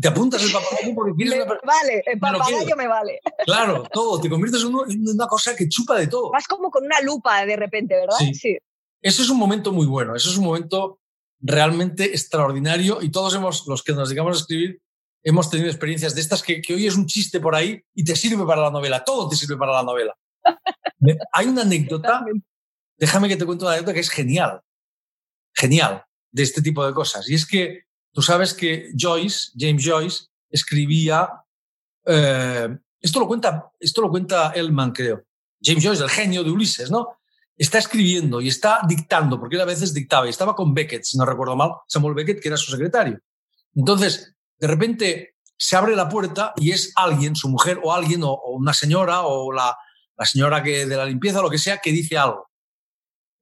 Te 0.00 0.08
apuntas 0.08 0.42
el 0.42 0.50
papagayo 0.50 0.94
porque 0.94 1.14
quieres 1.14 1.34
una 1.34 1.58
Vale, 1.62 2.02
el 2.06 2.18
papagayo 2.18 2.76
me, 2.76 2.88
vale. 2.88 3.20
Claro, 3.44 3.84
todo. 3.92 4.20
Te 4.20 4.28
conviertes 4.28 4.62
en, 4.62 4.74
una 4.74 5.26
cosa 5.26 5.54
que 5.54 5.68
chupa 5.68 5.96
de 5.96 6.08
todo. 6.08 6.32
Vas 6.32 6.48
como 6.48 6.70
con 6.70 6.84
una 6.84 7.00
lupa 7.00 7.46
de 7.46 7.56
repente, 7.56 7.94
¿verdad? 7.94 8.16
sí. 8.32 8.58
Eso 9.04 9.20
es 9.20 9.28
un 9.28 9.36
momento 9.36 9.70
muy 9.70 9.86
bueno. 9.86 10.16
Eso 10.16 10.30
es 10.30 10.38
un 10.38 10.46
momento 10.46 10.98
realmente 11.44 12.06
extraordinario 12.06 13.02
y 13.02 13.10
todos 13.10 13.34
hemos, 13.34 13.66
los 13.66 13.82
que 13.82 13.92
nos 13.92 14.08
dedicamos 14.08 14.36
a 14.36 14.40
escribir, 14.40 14.80
hemos 15.22 15.50
tenido 15.50 15.68
experiencias 15.68 16.14
de 16.14 16.22
estas 16.22 16.42
que, 16.42 16.62
que 16.62 16.74
hoy 16.74 16.86
es 16.86 16.96
un 16.96 17.06
chiste 17.06 17.38
por 17.38 17.54
ahí 17.54 17.82
y 17.94 18.02
te 18.02 18.16
sirve 18.16 18.44
para 18.46 18.62
la 18.62 18.70
novela, 18.70 19.04
todo 19.04 19.28
te 19.28 19.36
sirve 19.36 19.56
para 19.56 19.72
la 19.72 19.82
novela. 19.82 20.16
Hay 21.32 21.46
una 21.46 21.62
anécdota, 21.62 22.24
déjame 22.96 23.28
que 23.28 23.36
te 23.36 23.44
cuente 23.44 23.64
una 23.64 23.74
anécdota 23.74 23.92
que 23.92 24.00
es 24.00 24.08
genial, 24.08 24.62
genial, 25.54 26.04
de 26.32 26.42
este 26.42 26.62
tipo 26.62 26.84
de 26.86 26.94
cosas. 26.94 27.28
Y 27.28 27.34
es 27.34 27.46
que 27.46 27.82
tú 28.12 28.22
sabes 28.22 28.54
que 28.54 28.90
Joyce, 28.98 29.50
James 29.54 29.84
Joyce, 29.84 30.24
escribía, 30.50 31.28
eh, 32.06 32.74
esto, 33.00 33.20
lo 33.20 33.26
cuenta, 33.26 33.70
esto 33.78 34.00
lo 34.00 34.08
cuenta 34.08 34.52
Elman, 34.52 34.92
creo, 34.92 35.24
James 35.62 35.84
Joyce, 35.84 36.02
el 36.02 36.10
genio 36.10 36.42
de 36.42 36.50
Ulises, 36.50 36.90
¿no? 36.90 37.18
Está 37.56 37.78
escribiendo 37.78 38.40
y 38.40 38.48
está 38.48 38.80
dictando, 38.86 39.38
porque 39.38 39.56
él 39.56 39.62
a 39.62 39.66
veces 39.66 39.94
dictaba, 39.94 40.26
y 40.26 40.30
estaba 40.30 40.54
con 40.54 40.74
Beckett, 40.74 41.04
si 41.04 41.16
no 41.18 41.24
recuerdo 41.24 41.56
mal, 41.56 41.72
Samuel 41.86 42.14
Beckett, 42.14 42.40
que 42.40 42.48
era 42.48 42.56
su 42.56 42.70
secretario. 42.70 43.20
Entonces, 43.74 44.34
de 44.58 44.66
repente 44.66 45.36
se 45.56 45.76
abre 45.76 45.94
la 45.94 46.08
puerta 46.08 46.52
y 46.56 46.72
es 46.72 46.92
alguien, 46.96 47.36
su 47.36 47.48
mujer 47.48 47.80
o 47.82 47.92
alguien, 47.92 48.22
o, 48.24 48.40
una 48.48 48.74
señora, 48.74 49.22
o 49.22 49.52
la, 49.52 49.76
la, 50.16 50.24
señora 50.24 50.62
que 50.62 50.86
de 50.86 50.96
la 50.96 51.06
limpieza, 51.06 51.40
o 51.40 51.42
lo 51.42 51.50
que 51.50 51.58
sea, 51.58 51.78
que 51.78 51.92
dice 51.92 52.18
algo. 52.18 52.50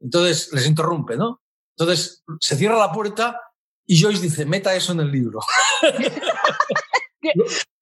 Entonces 0.00 0.52
les 0.52 0.66
interrumpe, 0.66 1.16
¿no? 1.16 1.40
Entonces 1.76 2.22
se 2.40 2.56
cierra 2.56 2.76
la 2.76 2.92
puerta 2.92 3.40
y 3.86 4.00
Joyce 4.00 4.22
dice, 4.22 4.44
meta 4.44 4.74
eso 4.74 4.92
en 4.92 5.00
el 5.00 5.10
libro. 5.10 5.40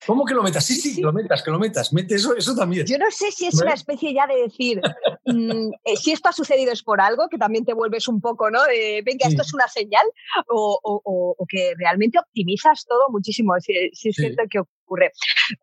¿Cómo 0.06 0.25
que 0.25 0.35
lo 0.35 0.42
metas? 0.42 0.64
Sí, 0.64 0.75
sí, 0.75 0.97
que 0.97 1.02
lo 1.02 1.12
metas, 1.12 1.42
que 1.42 1.50
lo 1.50 1.59
metas. 1.59 1.92
Mete 1.92 2.14
eso, 2.14 2.35
eso 2.35 2.54
también. 2.54 2.87
Yo 2.87 2.99
no 2.99 3.11
sé 3.11 3.30
si 3.30 3.47
es 3.47 3.61
una 3.61 3.75
especie 3.75 4.14
ya 4.14 4.26
de 4.26 4.42
decir, 4.42 4.80
mm, 5.26 5.70
eh, 5.85 5.97
si 5.97 6.12
esto 6.12 6.28
ha 6.28 6.32
sucedido 6.32 6.73
es 6.73 6.82
por 6.82 7.00
algo, 7.00 7.28
que 7.28 7.38
también 7.38 7.64
te 7.64 7.75
vuelves 7.75 8.09
un 8.09 8.20
poco, 8.20 8.50
¿no? 8.50 8.64
De, 8.64 9.02
venga, 9.04 9.28
esto 9.28 9.42
es 9.42 9.52
una 9.52 9.68
señal, 9.68 10.04
o, 10.49 11.37
que 11.49 11.75
realmente 11.78 12.18
optimizas 12.18 12.85
todo 12.87 13.11
muchísimo, 13.11 13.54
si, 13.61 13.73
es 13.73 14.16
cierto 14.16 14.42
que 14.49 14.61
ocurre. 14.61 15.12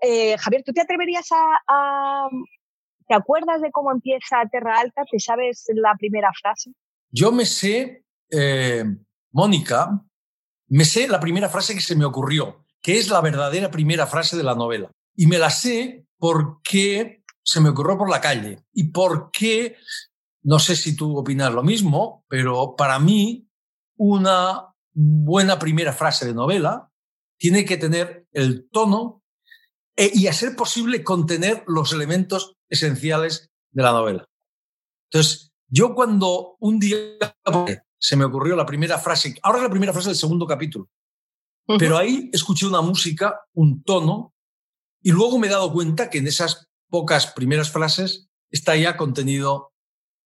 Eh, 0.01 0.37
Javier, 0.37 0.63
¿tú 0.63 0.71
te 0.71 0.81
atreverías 0.81 1.27
a, 1.31 2.29
¿Te 3.07 3.15
acuerdas 3.15 3.61
de 3.61 3.71
cómo 3.71 3.91
empieza 3.91 4.43
Terra 4.51 4.79
Alta? 4.79 5.03
¿Te 5.09 5.17
sabes 5.17 5.65
la 5.73 5.95
primera 5.97 6.29
frase? 6.39 6.71
Yo 7.09 7.31
me 7.31 7.45
sé, 7.45 8.03
eh, 8.29 8.83
Mónica, 9.31 10.03
me 10.67 10.83
sé 10.83 11.07
la 11.07 11.19
primera 11.19 11.47
frase 11.47 11.73
que 11.73 11.79
se 11.79 11.95
me 11.95 12.03
ocurrió 12.03 12.66
que 12.87 12.97
es 12.97 13.09
la 13.09 13.19
verdadera 13.19 13.69
primera 13.69 14.07
frase 14.07 14.37
de 14.37 14.43
la 14.43 14.55
novela. 14.55 14.89
Y 15.13 15.27
me 15.27 15.37
la 15.37 15.49
sé 15.49 16.05
porque 16.17 17.21
se 17.43 17.59
me 17.59 17.67
ocurrió 17.67 17.97
por 17.97 18.09
la 18.09 18.21
calle 18.21 18.63
y 18.71 18.91
porque, 18.91 19.75
no 20.43 20.57
sé 20.57 20.77
si 20.77 20.95
tú 20.95 21.17
opinas 21.17 21.51
lo 21.51 21.63
mismo, 21.63 22.23
pero 22.29 22.77
para 22.77 22.97
mí 22.99 23.45
una 23.97 24.73
buena 24.93 25.59
primera 25.59 25.91
frase 25.91 26.27
de 26.27 26.33
novela 26.33 26.89
tiene 27.37 27.65
que 27.65 27.75
tener 27.75 28.25
el 28.31 28.69
tono 28.69 29.21
e, 29.97 30.09
y 30.13 30.27
a 30.27 30.31
ser 30.31 30.55
posible 30.55 31.03
contener 31.03 31.65
los 31.67 31.91
elementos 31.91 32.55
esenciales 32.69 33.49
de 33.71 33.83
la 33.83 33.91
novela. 33.91 34.29
Entonces, 35.11 35.51
yo 35.67 35.93
cuando 35.93 36.55
un 36.61 36.79
día 36.79 36.97
se 37.99 38.15
me 38.15 38.23
ocurrió 38.23 38.55
la 38.55 38.65
primera 38.65 38.97
frase. 38.97 39.35
Ahora 39.43 39.57
es 39.57 39.63
la 39.65 39.71
primera 39.71 39.91
frase 39.91 40.07
del 40.07 40.17
segundo 40.17 40.47
capítulo. 40.47 40.87
Pero 41.67 41.97
ahí 41.97 42.29
escuché 42.31 42.65
una 42.65 42.81
música, 42.81 43.41
un 43.53 43.83
tono, 43.83 44.33
y 45.01 45.11
luego 45.11 45.37
me 45.37 45.47
he 45.47 45.49
dado 45.49 45.71
cuenta 45.73 46.09
que 46.09 46.19
en 46.19 46.27
esas 46.27 46.69
pocas 46.89 47.27
primeras 47.27 47.71
frases 47.71 48.29
está 48.49 48.75
ya 48.75 48.95
contenido. 48.95 49.73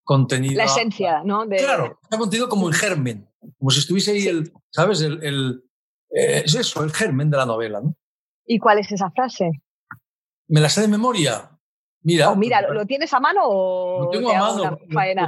contenido 0.04 0.58
la 0.58 0.66
esencia, 0.66 1.24
¿no? 1.24 1.48
Claro, 1.48 2.00
está 2.04 2.18
contenido 2.18 2.48
como 2.48 2.68
en 2.68 2.74
germen, 2.74 3.30
como 3.58 3.72
si 3.72 3.80
estuviese 3.80 4.12
ahí 4.12 4.28
el, 4.28 4.52
¿sabes? 4.70 5.02
El, 5.02 5.24
el 5.24 5.64
eh, 6.10 6.44
es 6.46 6.56
eso, 6.56 6.84
el 6.84 6.92
germen 6.92 7.30
de 7.30 7.38
la 7.38 7.46
novela, 7.46 7.82
¿no? 7.82 7.96
¿Y 8.46 8.60
cuál 8.60 8.80
es 8.80 8.92
esa 8.92 9.10
frase? 9.12 9.50
Me 10.48 10.60
la 10.60 10.70
sé 10.70 10.82
de 10.82 10.88
memoria. 10.88 11.51
Mira, 12.04 12.32
oh, 12.32 12.36
mira, 12.36 12.62
¿lo 12.62 12.86
tienes 12.88 13.14
a 13.14 13.20
mano 13.20 13.42
o 13.44 14.06
lo 14.06 14.10
tengo 14.10 14.32
a 14.32 14.40
mano, 14.40 14.72
lo, 14.72 14.78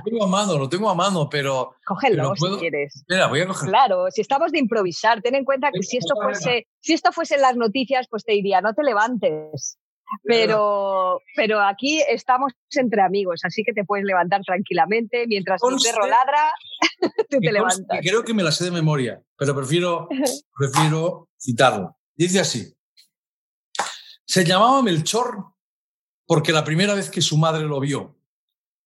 tengo 0.03 0.23
a 0.23 0.27
mano, 0.27 0.57
lo 0.57 0.69
tengo 0.69 0.89
a 0.89 0.95
mano, 0.95 1.29
pero 1.29 1.75
cógelo 1.85 2.33
si 2.35 2.57
quieres. 2.57 2.95
Espera, 2.95 3.27
voy 3.27 3.41
a 3.41 3.47
cogerlo. 3.47 3.69
Claro, 3.69 4.05
si 4.09 4.21
estamos 4.21 4.51
de 4.51 4.57
improvisar, 4.57 5.21
ten 5.21 5.35
en 5.35 5.45
cuenta 5.45 5.69
que 5.71 5.83
si 5.83 5.97
esto 5.97 6.15
fuese, 6.15 6.67
si 6.79 6.93
esto 6.93 7.11
fuese 7.11 7.37
las 7.37 7.55
noticias, 7.57 8.07
pues 8.09 8.23
te 8.23 8.33
diría, 8.33 8.61
no 8.61 8.73
te 8.73 8.81
levantes. 8.83 9.77
Pero, 10.23 11.21
pero 11.35 11.61
aquí 11.61 12.01
estamos 12.09 12.53
entre 12.71 13.01
amigos, 13.01 13.41
así 13.43 13.63
que 13.63 13.73
te 13.73 13.83
puedes 13.83 14.05
levantar 14.05 14.41
tranquilamente 14.41 15.25
mientras 15.27 15.61
tu 15.61 15.75
perro 15.81 16.07
ladra, 16.07 16.51
tú 17.29 17.39
te 17.39 17.51
levantas. 17.51 17.99
Creo 18.01 18.23
que 18.23 18.33
me 18.33 18.43
la 18.43 18.51
sé 18.51 18.65
de 18.65 18.71
memoria, 18.71 19.21
pero 19.37 19.55
prefiero, 19.55 20.07
prefiero 20.57 21.29
citarlo. 21.39 21.97
Dice 22.15 22.39
así: 22.39 22.75
Se 24.25 24.43
llamaba 24.43 24.81
Melchor 24.81 25.52
porque 26.25 26.51
la 26.51 26.63
primera 26.63 26.93
vez 26.93 27.09
que 27.09 27.21
su 27.21 27.37
madre 27.37 27.63
lo 27.63 27.79
vio, 27.79 28.17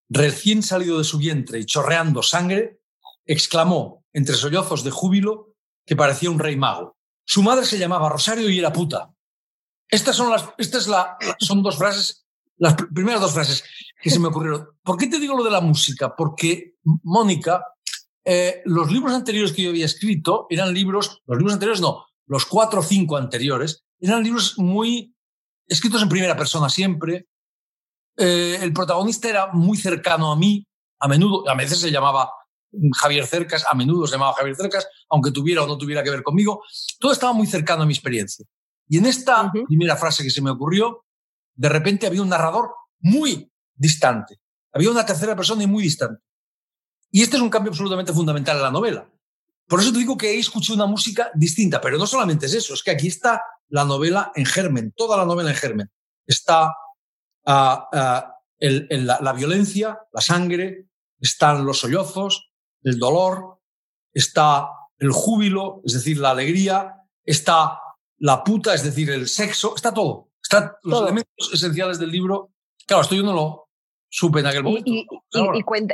recién 0.10 0.64
salido 0.64 0.98
de 0.98 1.04
su 1.04 1.18
vientre 1.18 1.60
y 1.60 1.66
chorreando 1.66 2.24
sangre, 2.24 2.80
exclamó, 3.26 4.06
entre 4.14 4.36
sollozos 4.36 4.84
de 4.84 4.92
júbilo, 4.92 5.56
que 5.86 5.96
parecía 5.96 6.32
un 6.32 6.40
rey 6.40 6.56
mago. 6.56 6.98
Su 7.26 7.44
madre 7.44 7.66
se 7.66 7.78
llamaba 7.78 8.10
Rosario 8.10 8.50
y 8.50 8.60
era 8.60 8.72
puta. 8.72 9.14
Estas 9.90 10.16
son 10.16 10.30
las, 10.30 10.46
estas 10.58 10.88
la, 10.88 11.18
son 11.40 11.62
dos 11.62 11.78
frases, 11.78 12.26
las 12.58 12.76
primeras 12.76 13.22
dos 13.22 13.34
frases 13.34 13.64
que 14.02 14.10
se 14.10 14.20
me 14.20 14.28
ocurrieron. 14.28 14.70
¿Por 14.84 14.98
qué 14.98 15.08
te 15.08 15.20
digo 15.20 15.36
lo 15.36 15.44
de 15.44 15.52
la 15.52 15.62
música? 15.62 16.16
Porque 16.16 16.76
Mónica, 16.84 17.64
eh, 18.26 18.62
los 18.66 18.92
libros 18.92 19.14
anteriores 19.14 19.54
que 19.54 19.64
yo 19.64 19.70
había 19.70 19.86
escrito 19.86 20.48
eran 20.50 20.74
libros, 20.74 21.22
los 21.26 21.38
libros 21.38 21.54
anteriores 21.54 21.82
no, 21.82 22.06
los 22.26 22.46
cuatro 22.46 22.82
o 22.82 22.84
cinco 22.84 23.18
anteriores, 23.18 23.84
eran 24.00 24.24
libros 24.24 24.58
muy 24.58 25.16
escritos 25.68 26.02
en 26.02 26.10
primera 26.10 26.36
persona 26.36 26.70
siempre. 26.70 27.28
Eh, 28.18 28.60
el 28.62 28.74
protagonista 28.74 29.30
era 29.30 29.48
muy 29.54 29.78
cercano 29.78 30.32
a 30.32 30.36
mí, 30.36 30.66
a 31.00 31.08
menudo, 31.08 31.48
a 31.48 31.56
veces 31.56 31.80
se 31.80 31.92
llamaba 31.92 32.32
Javier 33.00 33.26
Cercas, 33.26 33.66
a 33.70 33.76
menudo 33.76 34.08
se 34.08 34.14
llamaba 34.14 34.34
Javier 34.34 34.56
Cercas, 34.56 34.88
aunque 35.10 35.32
tuviera 35.32 35.64
o 35.64 35.68
no 35.68 35.78
tuviera 35.78 36.04
que 36.04 36.10
ver 36.10 36.24
conmigo. 36.24 36.64
Todo 37.00 37.12
estaba 37.12 37.34
muy 37.34 37.48
cercano 37.48 37.84
a 37.84 37.86
mi 37.86 37.94
experiencia. 37.94 38.46
Y 38.90 38.98
en 38.98 39.06
esta 39.06 39.52
primera 39.52 39.96
frase 39.98 40.24
que 40.24 40.30
se 40.30 40.42
me 40.42 40.52
ocurrió, 40.52 41.06
de 41.56 41.70
repente 41.70 42.08
había 42.08 42.22
un 42.22 42.30
narrador 42.30 42.72
muy 43.00 43.52
distante. 43.76 44.40
Había 44.74 44.92
una 44.92 45.06
tercera 45.06 45.36
persona 45.36 45.64
y 45.64 45.68
muy 45.68 45.84
distante. 45.84 46.24
Y 47.12 47.22
este 47.22 47.38
es 47.38 47.42
un 47.42 47.50
cambio 47.50 47.72
absolutamente 47.72 48.14
fundamental 48.14 48.58
en 48.58 48.64
la 48.64 48.72
novela. 48.72 49.10
Por 49.68 49.82
eso 49.82 49.92
te 49.92 50.00
digo 50.00 50.18
que 50.18 50.30
ahí 50.30 50.40
escuché 50.40 50.74
una 50.74 50.86
música 50.86 51.30
distinta, 51.36 51.82
pero 51.82 51.98
no 51.98 52.08
solamente 52.08 52.46
es 52.46 52.54
eso, 52.54 52.74
es 52.74 52.84
que 52.84 52.92
aquí 52.92 53.08
está 53.08 53.44
la 53.70 53.84
novela 53.84 54.32
en 54.36 54.46
germen, 54.46 54.94
toda 54.96 55.18
la 55.18 55.26
novela 55.26 55.50
en 55.50 55.56
germen. 55.56 55.92
Está 56.26 56.74
ah, 57.46 57.90
ah, 57.92 58.34
la, 58.60 59.34
violencia, 59.34 60.00
la 60.14 60.22
sangre, 60.22 60.88
están 61.20 61.66
los 61.66 61.80
sollozos, 61.80 62.52
el 62.84 62.98
dolor, 62.98 63.60
está 64.14 64.70
el 65.00 65.12
júbilo, 65.12 65.82
es 65.86 65.94
decir, 65.94 66.18
la 66.18 66.32
alegría, 66.32 66.96
está 67.26 67.82
la 68.20 68.44
puta, 68.44 68.74
es 68.74 68.84
decir, 68.84 69.10
el 69.10 69.28
sexo, 69.28 69.76
está 69.76 69.94
todo. 69.94 70.30
Están 70.42 70.72
los 70.84 71.02
elementos 71.02 71.52
esenciales 71.54 72.00
del 72.00 72.12
libro. 72.12 72.52
Claro, 72.86 73.04
esto 73.04 73.16
yo 73.16 73.24
no 73.24 73.34
lo 73.34 73.70
supe 74.10 74.40
en 74.40 74.48
aquel 74.48 74.64
momento. 74.64 74.90
Y, 74.90 75.06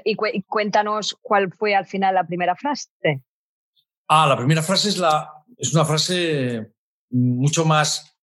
y, 0.05 0.43
cuéntanos 0.45 1.17
cuál 1.21 1.51
fue 1.51 1.73
al 1.73 1.87
final 1.87 2.13
la 2.13 2.27
primera 2.27 2.55
frase. 2.55 2.89
Ah, 4.07 4.27
la 4.27 4.37
primera 4.37 4.61
frase 4.61 4.89
es, 4.89 4.97
la, 4.97 5.31
es 5.57 5.73
una 5.73 5.85
frase 5.85 6.73
mucho 7.09 7.63
más, 7.63 8.15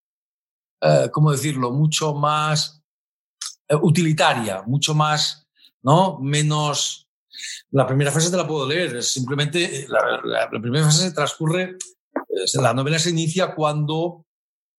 eh, 0.81 1.09
¿cómo 1.11 1.31
decirlo? 1.31 1.71
Mucho 1.71 2.13
más 2.13 2.83
eh, 3.67 3.75
utilitaria, 3.75 4.63
mucho 4.65 4.93
más, 4.93 5.47
¿no? 5.81 6.19
Menos... 6.19 7.07
La 7.71 7.87
primera 7.87 8.11
frase 8.11 8.29
te 8.29 8.37
la 8.37 8.45
puedo 8.45 8.67
leer, 8.67 8.97
es 8.97 9.07
simplemente, 9.13 9.87
la, 9.87 10.49
primera 10.49 10.83
frase 10.83 11.07
se 11.07 11.13
transcurre, 11.13 11.77
la 12.55 12.73
novela 12.73 12.99
se 12.99 13.09
inicia 13.09 13.55
cuando 13.55 14.25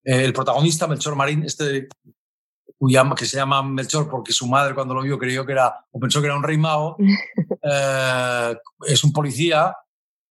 eh, 0.05 0.23
el 0.25 0.33
protagonista, 0.33 0.87
Melchor 0.87 1.17
Marín, 1.17 1.45
este 1.45 1.89
que 3.17 3.27
se 3.27 3.37
llama 3.37 3.63
Melchor 3.63 4.11
porque 4.11 4.33
su 4.33 4.47
madre 4.47 4.75
cuando 4.75 4.93
lo 4.95 5.03
vio 5.03 5.19
creyó 5.19 5.47
que 5.47 5.53
era, 5.53 5.87
o 5.91 6.01
pensó 6.01 6.21
que 6.21 6.27
era 6.27 6.37
un 6.37 6.43
rey 6.43 6.59
mago, 6.59 6.97
es 8.87 9.05
un 9.05 9.13
policía 9.13 9.75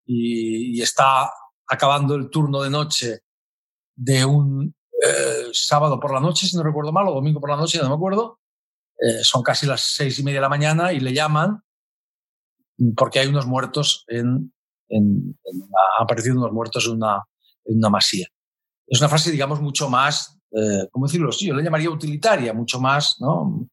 y, 0.05 0.77
y, 0.77 0.81
está 0.81 1.31
acabando 1.67 2.15
el 2.15 2.29
turno 2.29 2.61
de 2.61 2.69
noche 2.69 3.19
de 3.95 4.25
un 4.25 4.75
eh, 5.03 5.49
sábado 5.53 5.99
por 5.99 6.13
la 6.13 6.19
noche, 6.19 6.47
si 6.47 6.55
no 6.55 6.63
recuerdo 6.63 6.91
mal, 6.91 7.07
o 7.07 7.13
domingo 7.13 7.39
por 7.39 7.49
la 7.49 7.57
noche, 7.57 7.79
no 7.81 7.89
me 7.89 7.95
acuerdo. 7.95 8.39
Eh, 8.99 9.23
son 9.23 9.41
casi 9.41 9.65
las 9.65 9.81
seis 9.81 10.19
y 10.19 10.23
media 10.23 10.37
de 10.37 10.41
la 10.41 10.49
mañana 10.49 10.93
y 10.93 10.99
le 10.99 11.13
llaman 11.13 11.63
porque 12.95 13.19
hay 13.19 13.27
unos 13.27 13.45
muertos 13.45 14.05
en, 14.07 14.53
en, 14.89 15.39
han 15.45 16.03
aparecido 16.03 16.37
unos 16.37 16.51
muertos 16.51 16.85
en 16.85 16.93
una, 16.93 17.23
en 17.65 17.77
una 17.77 17.89
masía. 17.89 18.27
Es 18.87 18.99
una 18.99 19.09
frase, 19.09 19.31
digamos, 19.31 19.61
mucho 19.61 19.89
más, 19.89 20.37
eh, 20.51 20.87
¿cómo 20.91 21.07
decirlo? 21.07 21.31
Sí, 21.31 21.47
yo 21.47 21.53
le 21.53 21.63
llamaría 21.63 21.89
utilitaria, 21.89 22.53
mucho 22.53 22.79
más, 22.79 23.17
¿no? 23.19 23.67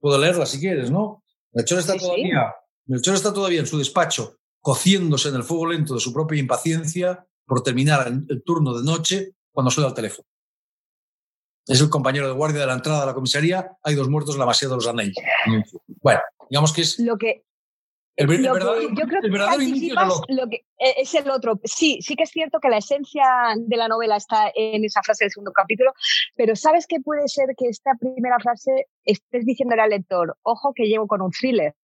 Puedo 0.00 0.18
leerla 0.18 0.46
si 0.46 0.58
quieres, 0.58 0.90
¿no? 0.90 1.22
Melchor 1.52 1.78
está, 1.78 1.96
todavía, 1.96 2.52
Melchor 2.86 3.14
está 3.14 3.32
todavía 3.32 3.60
en 3.60 3.66
su 3.66 3.78
despacho, 3.78 4.38
cociéndose 4.64 5.28
en 5.28 5.34
el 5.34 5.44
fuego 5.44 5.66
lento 5.66 5.92
de 5.92 6.00
su 6.00 6.10
propia 6.10 6.40
impaciencia 6.40 7.26
por 7.44 7.62
terminar 7.62 8.06
el 8.08 8.42
turno 8.42 8.72
de 8.72 8.82
noche 8.82 9.34
cuando 9.52 9.70
suena 9.70 9.88
el 9.88 9.94
teléfono. 9.94 10.26
Es 11.66 11.82
el 11.82 11.90
compañero 11.90 12.26
de 12.26 12.32
guardia 12.32 12.60
de 12.60 12.66
la 12.66 12.72
entrada 12.72 13.00
de 13.00 13.06
la 13.06 13.14
comisaría. 13.14 13.76
Hay 13.82 13.94
dos 13.94 14.08
muertos 14.08 14.34
en 14.36 14.40
la 14.40 14.46
masía 14.46 14.70
de 14.70 14.76
los 14.76 14.86
Anellos. 14.86 15.16
Bueno, 16.00 16.20
digamos 16.48 16.72
que 16.72 16.80
es. 16.80 16.98
Lo 16.98 17.18
que. 17.18 17.44
El, 18.16 18.26
verdadero, 18.26 18.80
yo 18.80 19.06
creo 19.06 19.20
el 19.22 19.30
verdadero 19.30 19.60
inicio 19.60 19.94
es 20.00 20.20
el, 20.28 20.36
lo 20.36 20.48
que, 20.48 20.56
eh, 20.78 20.94
es 20.98 21.12
el 21.14 21.28
otro. 21.28 21.60
Sí, 21.64 21.98
sí 22.00 22.14
que 22.14 22.22
es 22.22 22.30
cierto 22.30 22.60
que 22.60 22.70
la 22.70 22.78
esencia 22.78 23.24
de 23.56 23.76
la 23.76 23.88
novela 23.88 24.16
está 24.16 24.50
en 24.54 24.84
esa 24.84 25.02
frase 25.02 25.24
del 25.24 25.32
segundo 25.32 25.52
capítulo, 25.52 25.92
pero 26.36 26.54
¿sabes 26.56 26.86
qué 26.86 27.00
puede 27.00 27.26
ser 27.26 27.48
que 27.58 27.68
esta 27.68 27.90
primera 27.98 28.38
frase 28.38 28.86
estés 29.04 29.44
diciéndole 29.44 29.82
al 29.82 29.90
lector, 29.90 30.38
ojo 30.42 30.72
que 30.74 30.84
llevo 30.84 31.08
con 31.08 31.22
un 31.22 31.32
thriller? 31.32 31.74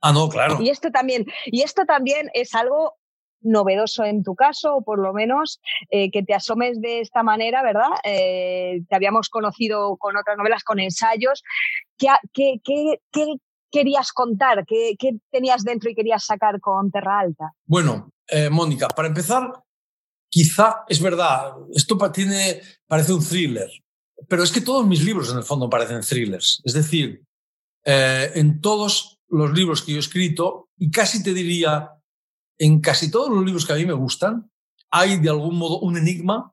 Ah, 0.00 0.12
no, 0.12 0.28
claro. 0.28 0.58
Y 0.60 0.70
esto 0.70 0.90
también, 0.90 1.26
y 1.46 1.62
esto 1.62 1.84
también 1.84 2.30
es 2.34 2.54
algo 2.54 2.94
novedoso 3.42 4.04
en 4.04 4.22
tu 4.22 4.34
caso, 4.34 4.76
o 4.76 4.82
por 4.82 4.98
lo 4.98 5.12
menos 5.12 5.60
eh, 5.90 6.10
que 6.10 6.22
te 6.22 6.34
asomes 6.34 6.80
de 6.80 7.00
esta 7.00 7.22
manera, 7.22 7.62
¿verdad? 7.62 7.90
Eh, 8.04 8.82
te 8.88 8.94
habíamos 8.96 9.28
conocido 9.28 9.96
con 9.96 10.16
otras 10.16 10.36
novelas, 10.36 10.64
con 10.64 10.78
ensayos. 10.78 11.42
¿Qué, 11.96 12.08
qué, 12.32 12.60
qué, 12.62 13.34
querías 13.70 14.12
contar? 14.12 14.64
¿Qué, 14.66 14.96
tenías 15.30 15.62
dentro 15.62 15.90
y 15.90 15.94
querías 15.94 16.24
sacar 16.24 16.60
con 16.60 16.90
Terra 16.90 17.20
Alta? 17.20 17.52
Bueno, 17.64 18.10
eh, 18.26 18.50
Mónica, 18.50 18.88
para 18.88 19.08
empezar, 19.08 19.52
quizá 20.28 20.84
es 20.88 21.00
verdad, 21.00 21.54
esto 21.74 21.96
tiene, 22.12 22.60
parece 22.86 23.12
un 23.12 23.24
thriller, 23.24 23.70
pero 24.28 24.42
es 24.42 24.52
que 24.52 24.60
todos 24.60 24.86
mis 24.86 25.04
libros 25.04 25.30
en 25.30 25.38
el 25.38 25.44
fondo 25.44 25.70
parecen 25.70 26.00
thrillers. 26.02 26.60
Es 26.64 26.74
decir, 26.74 27.22
en 27.82 28.60
todos 28.60 29.19
los 29.30 29.52
libros 29.52 29.82
que 29.82 29.92
yo 29.92 29.98
he 29.98 30.00
escrito, 30.00 30.68
y 30.76 30.90
casi 30.90 31.22
te 31.22 31.32
diría 31.32 31.90
en 32.58 32.80
casi 32.80 33.10
todos 33.10 33.30
los 33.30 33.44
libros 33.44 33.66
que 33.66 33.72
a 33.72 33.76
mí 33.76 33.86
me 33.86 33.92
gustan, 33.94 34.50
hay 34.90 35.18
de 35.18 35.30
algún 35.30 35.56
modo 35.56 35.80
un 35.80 35.96
enigma 35.96 36.52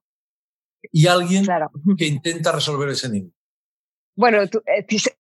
y 0.92 1.08
alguien 1.08 1.46
que 1.98 2.06
intenta 2.06 2.52
resolver 2.52 2.90
ese 2.90 3.08
enigma. 3.08 3.32
Bueno, 4.16 4.42
eh, 4.42 4.50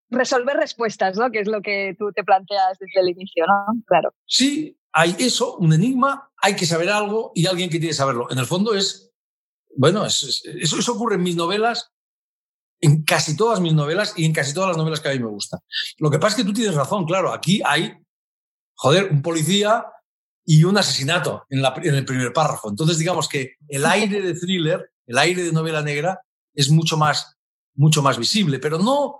resolver 0.09 0.55
respuestas, 0.55 1.17
¿no? 1.17 1.29
Que 1.29 1.39
es 1.39 1.47
lo 1.47 1.61
que 1.61 1.95
tú 1.99 2.11
te 2.13 2.23
planteas 2.23 2.79
desde 2.79 3.01
el 3.01 3.09
inicio, 3.09 3.45
¿no? 3.45 3.81
Claro. 3.85 4.13
Sí, 4.25 4.79
hay 4.91 5.15
eso, 5.19 5.57
un 5.57 5.73
enigma, 5.73 6.31
hay 6.41 6.55
que 6.55 6.65
saber 6.65 6.89
algo 6.89 7.31
y 7.35 7.45
alguien 7.45 7.69
que 7.69 7.77
tiene 7.77 7.89
que 7.89 7.93
saberlo. 7.93 8.27
En 8.31 8.39
el 8.39 8.45
fondo 8.45 8.73
es, 8.73 9.13
bueno, 9.75 10.05
eso, 10.05 10.27
eso 10.27 10.93
ocurre 10.93 11.15
en 11.15 11.23
mis 11.23 11.35
novelas, 11.35 11.91
en 12.79 13.03
casi 13.03 13.35
todas 13.35 13.59
mis 13.59 13.73
novelas 13.73 14.13
y 14.17 14.25
en 14.25 14.33
casi 14.33 14.53
todas 14.53 14.69
las 14.69 14.77
novelas 14.77 14.99
que 14.99 15.09
a 15.09 15.13
mí 15.13 15.19
me 15.19 15.27
gustan. 15.27 15.59
Lo 15.97 16.11
que 16.11 16.19
pasa 16.19 16.35
es 16.35 16.43
que 16.43 16.47
tú 16.47 16.53
tienes 16.53 16.75
razón, 16.75 17.05
claro, 17.05 17.33
aquí 17.33 17.61
hay, 17.65 17.93
joder, 18.75 19.11
un 19.11 19.21
policía 19.21 19.85
y 20.45 20.63
un 20.63 20.77
asesinato 20.77 21.45
en, 21.49 21.63
el 21.93 22.05
primer 22.05 22.31
párrafo. 22.33 22.69
Entonces, 22.69 22.97
digamos 22.97 23.27
que 23.27 23.55
el 23.67 23.85
aire 23.85 24.21
de 24.21 24.33
thriller, 24.33 24.91
el 25.05 25.17
aire 25.17 25.43
de 25.43 25.51
novela 25.51 25.81
negra, 25.81 26.19
es 26.53 26.69
mucho 26.69 26.97
más, 26.97 27.35
mucho 27.75 28.01
más 28.01 28.17
visible, 28.17 28.59
pero 28.59 28.79
no 28.79 29.19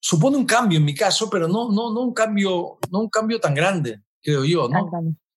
supone 0.00 0.36
un 0.36 0.46
cambio 0.46 0.78
en 0.78 0.84
mi 0.84 0.94
caso, 0.94 1.30
pero 1.30 1.46
no, 1.46 1.70
no, 1.70 1.92
no 1.92 2.00
un 2.00 2.12
cambio, 2.12 2.78
no 2.90 3.00
un 3.00 3.08
cambio 3.08 3.38
tan 3.38 3.54
grande, 3.54 4.02
creo 4.20 4.44
yo, 4.44 4.68
¿no? 4.68 4.90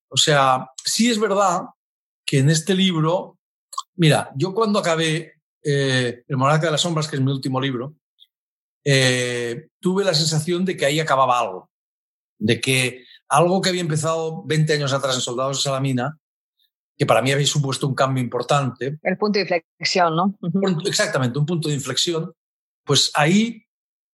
O 0.07 0.17
sea, 0.17 0.71
sí 0.83 1.09
es 1.09 1.19
verdad 1.19 1.61
que 2.25 2.39
en 2.39 2.49
este 2.49 2.73
libro, 2.73 3.37
mira, 3.95 4.31
yo 4.35 4.55
cuando 4.55 4.79
acabé 4.79 5.34
eh, 5.65 6.23
El 6.27 6.37
Monarca 6.37 6.67
de 6.67 6.71
las 6.71 6.81
Sombras, 6.81 7.07
que 7.07 7.15
es 7.15 7.21
mi 7.21 7.31
último 7.31 7.59
libro, 7.59 7.95
eh, 8.83 9.69
tuve 9.79 10.03
la 10.03 10.13
sensación 10.13 10.63
de 10.63 10.77
que 10.77 10.85
ahí 10.85 10.99
acababa 10.99 11.39
algo, 11.39 11.71
de 12.37 12.61
que 12.61 13.03
algo 13.27 13.61
que 13.61 13.69
había 13.69 13.81
empezado 13.81 14.43
20 14.45 14.73
años 14.73 14.93
atrás 14.93 15.15
en 15.15 15.21
Soldados 15.21 15.57
de 15.57 15.63
Salamina, 15.63 16.19
que 16.95 17.07
para 17.07 17.23
mí 17.23 17.31
había 17.31 17.47
supuesto 17.47 17.87
un 17.87 17.95
cambio 17.95 18.23
importante. 18.23 18.99
El 19.01 19.17
punto 19.17 19.39
de 19.39 19.45
inflexión, 19.45 20.15
¿no? 20.15 20.37
Exactamente, 20.85 21.39
un 21.39 21.47
punto 21.47 21.67
de 21.67 21.75
inflexión. 21.75 22.31
Pues 22.85 23.11
ahí 23.15 23.65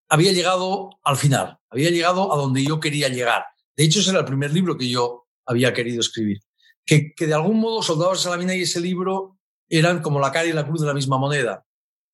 había 0.08 0.31
llegado 0.31 0.89
al 1.03 1.17
final, 1.17 1.60
había 1.70 1.89
llegado 1.89 2.34
a 2.34 2.38
donde 2.38 2.63
yo 2.63 2.79
quería 2.79 3.10
llegar. 3.10 3.43
De 3.75 3.84
hecho, 3.84 4.00
ese 4.00 4.12
era 4.12 4.20
el 4.20 4.25
primer 4.25 4.53
libro 4.53 4.77
que 4.77 4.89
yo 4.89 5.27
había 5.46 5.74
querido 5.74 6.00
escribir. 6.00 6.39
Que, 6.86 7.13
que 7.13 7.27
de 7.27 7.34
algún 7.34 7.60
modo 7.60 7.84
Soldados 7.84 8.20
de 8.20 8.24
Salamina 8.24 8.55
y 8.55 8.62
ese 8.62 8.79
libro 8.79 9.38
eran 9.71 10.01
como 10.01 10.19
la 10.19 10.31
cara 10.31 10.47
y 10.47 10.53
la 10.53 10.67
cruz 10.67 10.81
de 10.81 10.87
la 10.87 10.93
misma 10.93 11.17
moneda. 11.17 11.65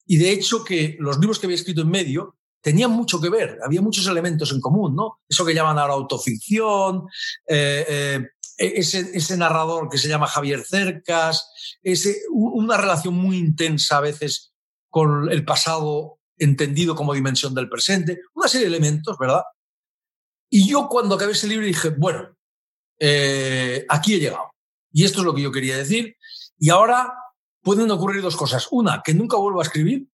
Y 0.06 0.18
de 0.18 0.32
hecho 0.32 0.64
que 0.64 0.96
los 1.00 1.20
libros 1.20 1.40
que 1.40 1.48
había 1.48 1.56
escrito 1.56 1.82
en 1.82 1.90
medio 1.90 2.38
tenían 2.62 2.92
mucho 2.92 3.20
que 3.20 3.30
ver, 3.30 3.60
había 3.64 3.82
muchos 3.82 4.08
elementos 4.08 4.52
en 4.52 4.62
común, 4.62 4.96
¿no? 4.96 5.20
Eso 5.28 5.46
que 5.46 5.54
llaman 5.54 5.80
ahora 5.80 5.94
autoficción, 5.94 7.08
eh, 7.48 7.86
eh, 7.88 8.28
ese, 8.58 9.12
ese, 9.14 9.38
narrador 9.38 9.90
que 9.90 9.98
se 9.98 10.08
llama 10.08 10.28
Javier 10.28 10.64
Cercas, 10.64 11.50
ese, 11.84 12.22
una 12.32 12.78
relación 12.78 13.14
muy 13.14 13.38
intensa 13.38 13.98
a 13.98 14.02
veces 14.02 14.54
con 14.90 15.32
el 15.32 15.46
pasado 15.46 16.20
entendido 16.38 16.96
como 16.96 17.14
dimensión 17.14 17.54
del 17.54 17.70
presente, 17.70 18.22
una 18.34 18.48
serie 18.48 18.68
de 18.68 18.76
elementos, 18.76 19.18
¿verdad? 19.18 19.44
Y 20.50 20.68
yo 20.68 20.88
cuando 20.88 21.16
acabé 21.16 21.34
ese 21.34 21.48
libro 21.48 21.66
dije, 21.66 21.90
bueno, 21.90 22.36
eh, 23.00 23.86
aquí 23.90 24.16
he 24.16 24.20
llegado. 24.20 24.52
Y 24.92 25.04
esto 25.04 25.20
es 25.20 25.26
lo 25.26 25.36
que 25.36 25.42
yo 25.42 25.52
quería 25.52 25.78
decir. 25.78 26.16
Y 26.58 26.70
ahora 26.70 27.14
pueden 27.68 27.92
ocurrir 27.92 28.22
dos 28.22 28.38
cosas. 28.38 28.70
Una, 28.72 29.02
que 29.04 29.14
nunca 29.14 29.36
vuelva 29.36 29.60
a 29.60 29.66
escribir 29.66 30.08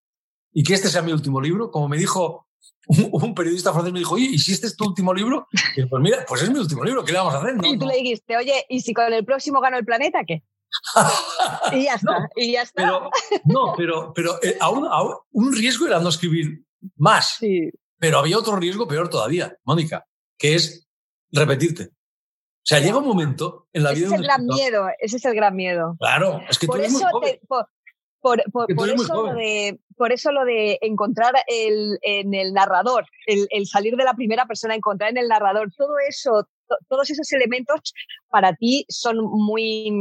y 0.51 0.63
que 0.63 0.73
este 0.73 0.89
sea 0.89 1.03
mi 1.03 1.11
último 1.11 1.39
libro. 1.39 1.69
Como 1.69 1.87
me 1.87 1.97
dijo 1.97 2.47
un, 2.87 3.35
periodista 3.35 3.71
francés, 3.71 3.93
me 3.93 3.99
dijo, 3.99 4.15
oye, 4.15 4.25
¿y 4.25 4.39
si 4.39 4.53
este 4.53 4.65
es 4.65 4.75
tu 4.75 4.85
último 4.85 5.13
libro? 5.13 5.47
Y 5.75 5.85
pues 5.85 6.01
mira, 6.01 6.25
pues 6.27 6.41
es 6.41 6.49
mi 6.49 6.57
último 6.57 6.83
libro, 6.83 7.05
¿qué 7.05 7.11
le 7.11 7.19
vamos 7.19 7.35
a 7.35 7.37
hacer? 7.37 7.53
y 7.63 7.77
tú 7.77 7.85
le 7.85 7.97
dijiste, 7.97 8.35
oye, 8.37 8.65
¿y 8.69 8.81
si 8.81 8.91
con 8.95 9.13
el 9.13 9.23
próximo 9.23 9.61
gano 9.61 9.77
el 9.77 9.85
planeta, 9.85 10.23
qué? 10.25 10.41
y 11.73 11.83
ya 11.83 11.93
está, 11.93 12.27
y 12.35 12.53
ya 12.53 12.63
está. 12.63 12.81
Pero, 12.81 13.11
no, 13.45 13.75
pero, 13.77 14.11
pero 14.15 14.39
eh, 14.41 14.57
aún, 14.59 14.87
un 15.31 15.53
riesgo 15.53 15.85
era 15.85 15.99
no 15.99 16.09
escribir 16.09 16.65
más. 16.95 17.35
Sí. 17.37 17.69
Pero 17.99 18.17
había 18.17 18.39
otro 18.39 18.55
riesgo 18.55 18.87
peor 18.87 19.09
todavía, 19.09 19.55
Mónica, 19.63 20.07
que 20.39 20.55
es 20.55 20.87
repetirte. 21.31 21.91
O 22.63 22.65
sea, 22.65 22.79
llega 22.79 22.97
un 22.97 23.05
momento 23.05 23.67
en 23.73 23.83
la 23.83 23.91
vida. 23.91 24.05
Ese 24.05 24.15
es 24.15 24.21
el 24.21 24.25
gran 24.25 24.45
miedo, 24.45 24.87
ese 24.99 25.17
es 25.17 25.25
el 25.25 25.35
gran 25.35 25.55
miedo. 25.55 25.97
Claro, 25.99 26.41
es 26.49 26.57
que 26.57 26.67
por 26.67 26.77
tú 26.77 26.81
eres 26.81 26.95
eso 26.95 27.07
muy 27.11 27.39
por, 28.23 28.41
por, 28.53 28.89
eso 28.89 29.21
lo 29.21 29.33
de, 29.33 29.79
por 29.97 30.13
eso 30.13 30.31
lo 30.31 30.45
de 30.45 30.79
encontrar 30.81 31.33
el, 31.45 31.99
en 32.01 32.33
el 32.33 32.53
narrador, 32.53 33.05
el, 33.27 33.47
el, 33.49 33.67
salir 33.67 33.97
de 33.97 34.05
la 34.05 34.13
primera 34.13 34.45
persona, 34.45 34.75
encontrar 34.75 35.09
en 35.09 35.17
el 35.17 35.27
narrador, 35.27 35.73
todo 35.77 35.95
eso, 36.07 36.47
todos 36.87 37.09
esos 37.09 37.29
elementos 37.33 37.93
para 38.29 38.55
ti 38.55 38.85
son 38.87 39.17
muy 39.17 39.91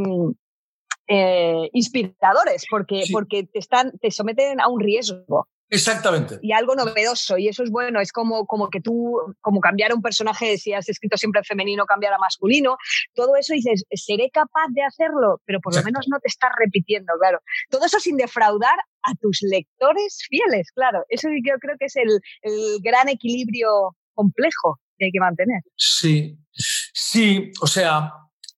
eh, 1.08 1.68
inspiradores 1.72 2.64
porque, 2.70 3.04
porque 3.12 3.42
te, 3.42 3.58
están, 3.58 3.98
te 3.98 4.12
someten 4.12 4.60
a 4.60 4.68
un 4.68 4.80
riesgo. 4.80 5.48
Exactamente. 5.72 6.38
Y 6.42 6.52
algo 6.52 6.74
novedoso, 6.74 7.38
y 7.38 7.48
eso 7.48 7.62
es 7.62 7.70
bueno, 7.70 7.98
es 7.98 8.12
como, 8.12 8.44
como 8.46 8.68
que 8.68 8.82
tú, 8.82 9.18
como 9.40 9.58
cambiar 9.60 9.92
a 9.92 9.94
un 9.94 10.02
personaje, 10.02 10.58
si 10.58 10.74
has 10.74 10.86
escrito 10.86 11.16
siempre 11.16 11.42
femenino, 11.44 11.86
cambiar 11.86 12.12
a 12.12 12.18
masculino, 12.18 12.76
todo 13.14 13.36
eso 13.36 13.54
dices, 13.54 13.82
seré 13.90 14.28
capaz 14.30 14.66
de 14.72 14.82
hacerlo, 14.82 15.40
pero 15.46 15.60
por 15.60 15.74
lo 15.74 15.82
menos 15.82 16.04
no 16.08 16.20
te 16.20 16.28
estás 16.28 16.50
repitiendo, 16.58 17.14
claro. 17.18 17.40
Todo 17.70 17.86
eso 17.86 17.98
sin 18.00 18.18
defraudar 18.18 18.76
a 19.02 19.14
tus 19.14 19.38
lectores 19.40 20.22
fieles, 20.28 20.70
claro. 20.74 21.06
Eso 21.08 21.28
yo 21.42 21.54
creo 21.58 21.76
que 21.78 21.86
es 21.86 21.96
el, 21.96 22.20
el 22.42 22.78
gran 22.82 23.08
equilibrio 23.08 23.96
complejo 24.12 24.78
que 24.98 25.06
hay 25.06 25.10
que 25.10 25.20
mantener. 25.20 25.62
Sí, 25.74 26.38
sí, 26.52 27.50
o 27.62 27.66
sea, 27.66 28.12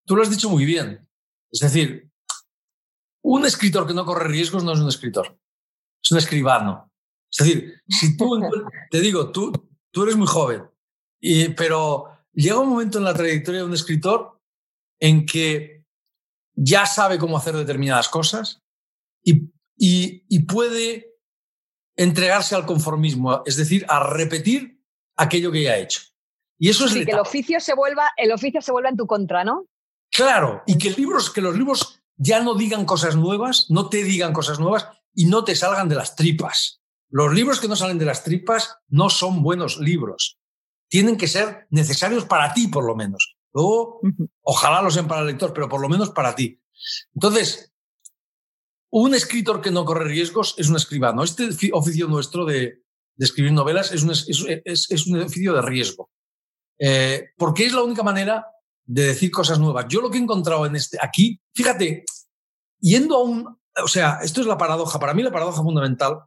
tú 0.05 0.17
lo 0.17 0.23
has 0.23 0.31
dicho 0.31 0.51
muy 0.51 0.65
bien. 0.65 1.09
Es 1.53 1.61
decir, 1.61 2.11
un 3.23 3.47
escritor 3.47 3.87
que 3.87 3.95
no 3.95 4.05
corre 4.05 4.27
riesgos 4.27 4.65
no 4.65 4.73
es 4.73 4.81
un 4.81 4.89
escritor, 4.89 5.39
es 6.03 6.11
un 6.11 6.19
escribano. 6.19 6.91
Es 7.37 7.47
decir, 7.47 7.83
si 7.89 8.17
tú, 8.17 8.41
te 8.91 9.01
digo, 9.01 9.33
tú, 9.33 9.53
tú 9.91 10.03
eres 10.05 10.17
muy 10.17 10.27
joven, 10.27 10.65
y, 11.21 11.49
pero 11.51 12.07
llega 12.33 12.61
un 12.61 12.69
momento 12.69 12.99
en 12.99 13.05
la 13.05 13.15
trayectoria 13.15 13.61
de 13.61 13.67
un 13.67 13.75
escritor 13.75 14.41
en 15.01 15.27
que 15.27 15.85
ya 16.55 16.87
sabe 16.87 17.19
cómo 17.19 17.37
hacer 17.37 17.57
determinadas 17.57 18.09
cosas 18.09 18.63
y, 19.23 19.51
y, 19.77 20.25
y 20.29 20.41
puede 20.41 21.15
entregarse 21.97 22.55
al 22.55 22.67
conformismo, 22.67 23.43
es 23.47 23.57
decir, 23.57 23.85
a 23.89 24.05
repetir 24.05 24.81
aquello 25.17 25.51
que 25.53 25.63
ya 25.63 25.73
ha 25.73 25.79
hecho. 25.79 26.01
Y 26.59 26.69
eso 26.69 26.87
es 26.87 26.95
que 26.95 27.11
el 27.11 27.19
oficio 27.19 27.61
se 27.61 27.75
vuelva, 27.75 28.13
el 28.17 28.33
oficio 28.33 28.63
se 28.63 28.73
vuelva 28.73 28.89
en 28.89 28.97
tu 28.97 29.07
contra, 29.07 29.45
¿no? 29.45 29.67
Claro, 30.11 30.63
y 30.67 30.79
que, 30.79 30.91
libros, 30.91 31.31
que 31.31 31.41
los 31.41 31.57
libros 31.57 32.01
ya 32.17 32.41
no 32.41 32.55
digan 32.55 32.85
cosas 32.85 33.17
nuevas, 33.17 33.67
no 33.71 33.89
te 33.89 34.05
digan 34.05 34.33
cosas 34.33 34.61
nuevas 34.61 34.89
y 35.13 35.27
no 35.27 35.45
te 35.45 35.57
salgan 35.57 35.89
de 35.89 35.97
las 35.97 36.15
tripas. 36.15 36.84
Los 37.15 37.33
libros 37.33 37.61
que 37.61 37.69
no 37.69 37.77
salen 37.77 37.97
de 37.97 38.07
las 38.07 38.25
tripas 38.25 38.77
no 38.89 39.09
son 39.09 39.41
buenos 39.41 39.79
libros. 39.79 40.41
Tienen 40.89 41.17
que 41.17 41.29
ser 41.29 41.69
necesarios 41.71 42.25
para 42.25 42.53
ti, 42.53 42.67
por 42.67 42.85
lo 42.85 42.97
menos. 42.97 43.37
Luego, 43.53 44.01
ojalá 44.43 44.83
lo 44.83 44.91
sean 44.91 45.07
para 45.07 45.21
el 45.21 45.29
lector, 45.29 45.53
pero 45.55 45.69
por 45.69 45.81
lo 45.81 45.89
menos 45.89 46.11
para 46.11 46.35
ti. 46.35 46.61
Entonces, 47.15 47.73
un 48.91 49.15
escritor 49.15 49.61
que 49.61 49.71
no 49.71 49.85
corre 49.85 50.07
riesgos 50.07 50.57
es 50.59 50.69
un 50.69 50.75
escribano. 50.75 51.23
Este 51.23 51.71
oficio 51.73 52.09
nuestro 52.09 52.45
de, 52.45 52.83
escribir 53.17 53.53
novelas 53.53 53.93
es 53.93 54.03
un, 54.03 54.11
es, 54.11 55.07
un, 55.07 55.21
oficio 55.23 55.55
de 55.55 55.63
riesgo. 55.63 56.11
Eh, 56.81 57.29
porque 57.37 57.67
es 57.67 57.73
la 57.73 57.85
única 57.85 58.03
manera 58.03 58.45
de 58.85 59.07
decir 59.07 59.31
cosas 59.31 59.61
nuevas. 59.61 59.87
Yo 59.89 60.01
lo 60.01 60.11
que 60.11 60.19
he 60.19 60.21
encontrado 60.21 60.67
en 60.67 60.75
este, 60.75 60.99
aquí, 61.01 61.41
fíjate, 61.55 62.07
yendo 62.81 63.19
a 63.19 63.23
un, 63.23 63.57
o 63.85 63.89
sea, 63.89 64.19
esto 64.25 64.41
es 64.41 64.49
la 64.49 64.59
paradoja, 64.59 64.99
para 64.99 65.15
mí 65.15 65.23
la 65.23 65.31
paradoja 65.31 65.63
fundamental 65.63 66.25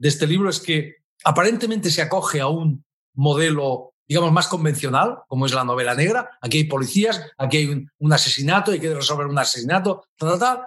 de 0.00 0.08
este 0.08 0.26
libro 0.26 0.48
es 0.48 0.60
que 0.60 0.96
aparentemente 1.24 1.90
se 1.90 2.00
acoge 2.00 2.40
a 2.40 2.48
un 2.48 2.84
modelo, 3.14 3.92
digamos, 4.08 4.32
más 4.32 4.48
convencional, 4.48 5.18
como 5.28 5.44
es 5.44 5.52
la 5.52 5.62
novela 5.62 5.94
negra. 5.94 6.30
Aquí 6.40 6.58
hay 6.58 6.64
policías, 6.64 7.20
aquí 7.36 7.58
hay 7.58 7.86
un, 7.98 8.12
asesinato, 8.12 8.72
hay 8.72 8.80
que 8.80 8.94
resolver 8.94 9.26
un 9.26 9.38
asesinato, 9.38 10.06
tal, 10.16 10.38
tal, 10.38 10.62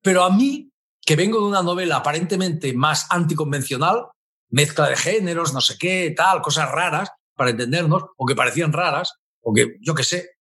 Pero 0.00 0.22
a 0.22 0.30
mí, 0.30 0.70
que 1.04 1.16
vengo 1.16 1.40
de 1.40 1.46
una 1.46 1.62
novela 1.62 1.96
aparentemente 1.96 2.72
más 2.72 3.08
anticonvencional, 3.10 4.06
mezcla 4.50 4.88
de 4.88 4.96
géneros, 4.96 5.52
no 5.52 5.60
sé 5.60 5.76
qué, 5.76 6.14
tal, 6.16 6.40
cosas 6.40 6.70
raras, 6.70 7.10
para 7.34 7.50
entendernos, 7.50 8.04
o 8.16 8.26
que 8.26 8.36
parecían 8.36 8.72
raras, 8.72 9.14
o 9.40 9.52
que 9.52 9.76
yo 9.80 9.94
qué 9.96 10.04
sé. 10.04 10.36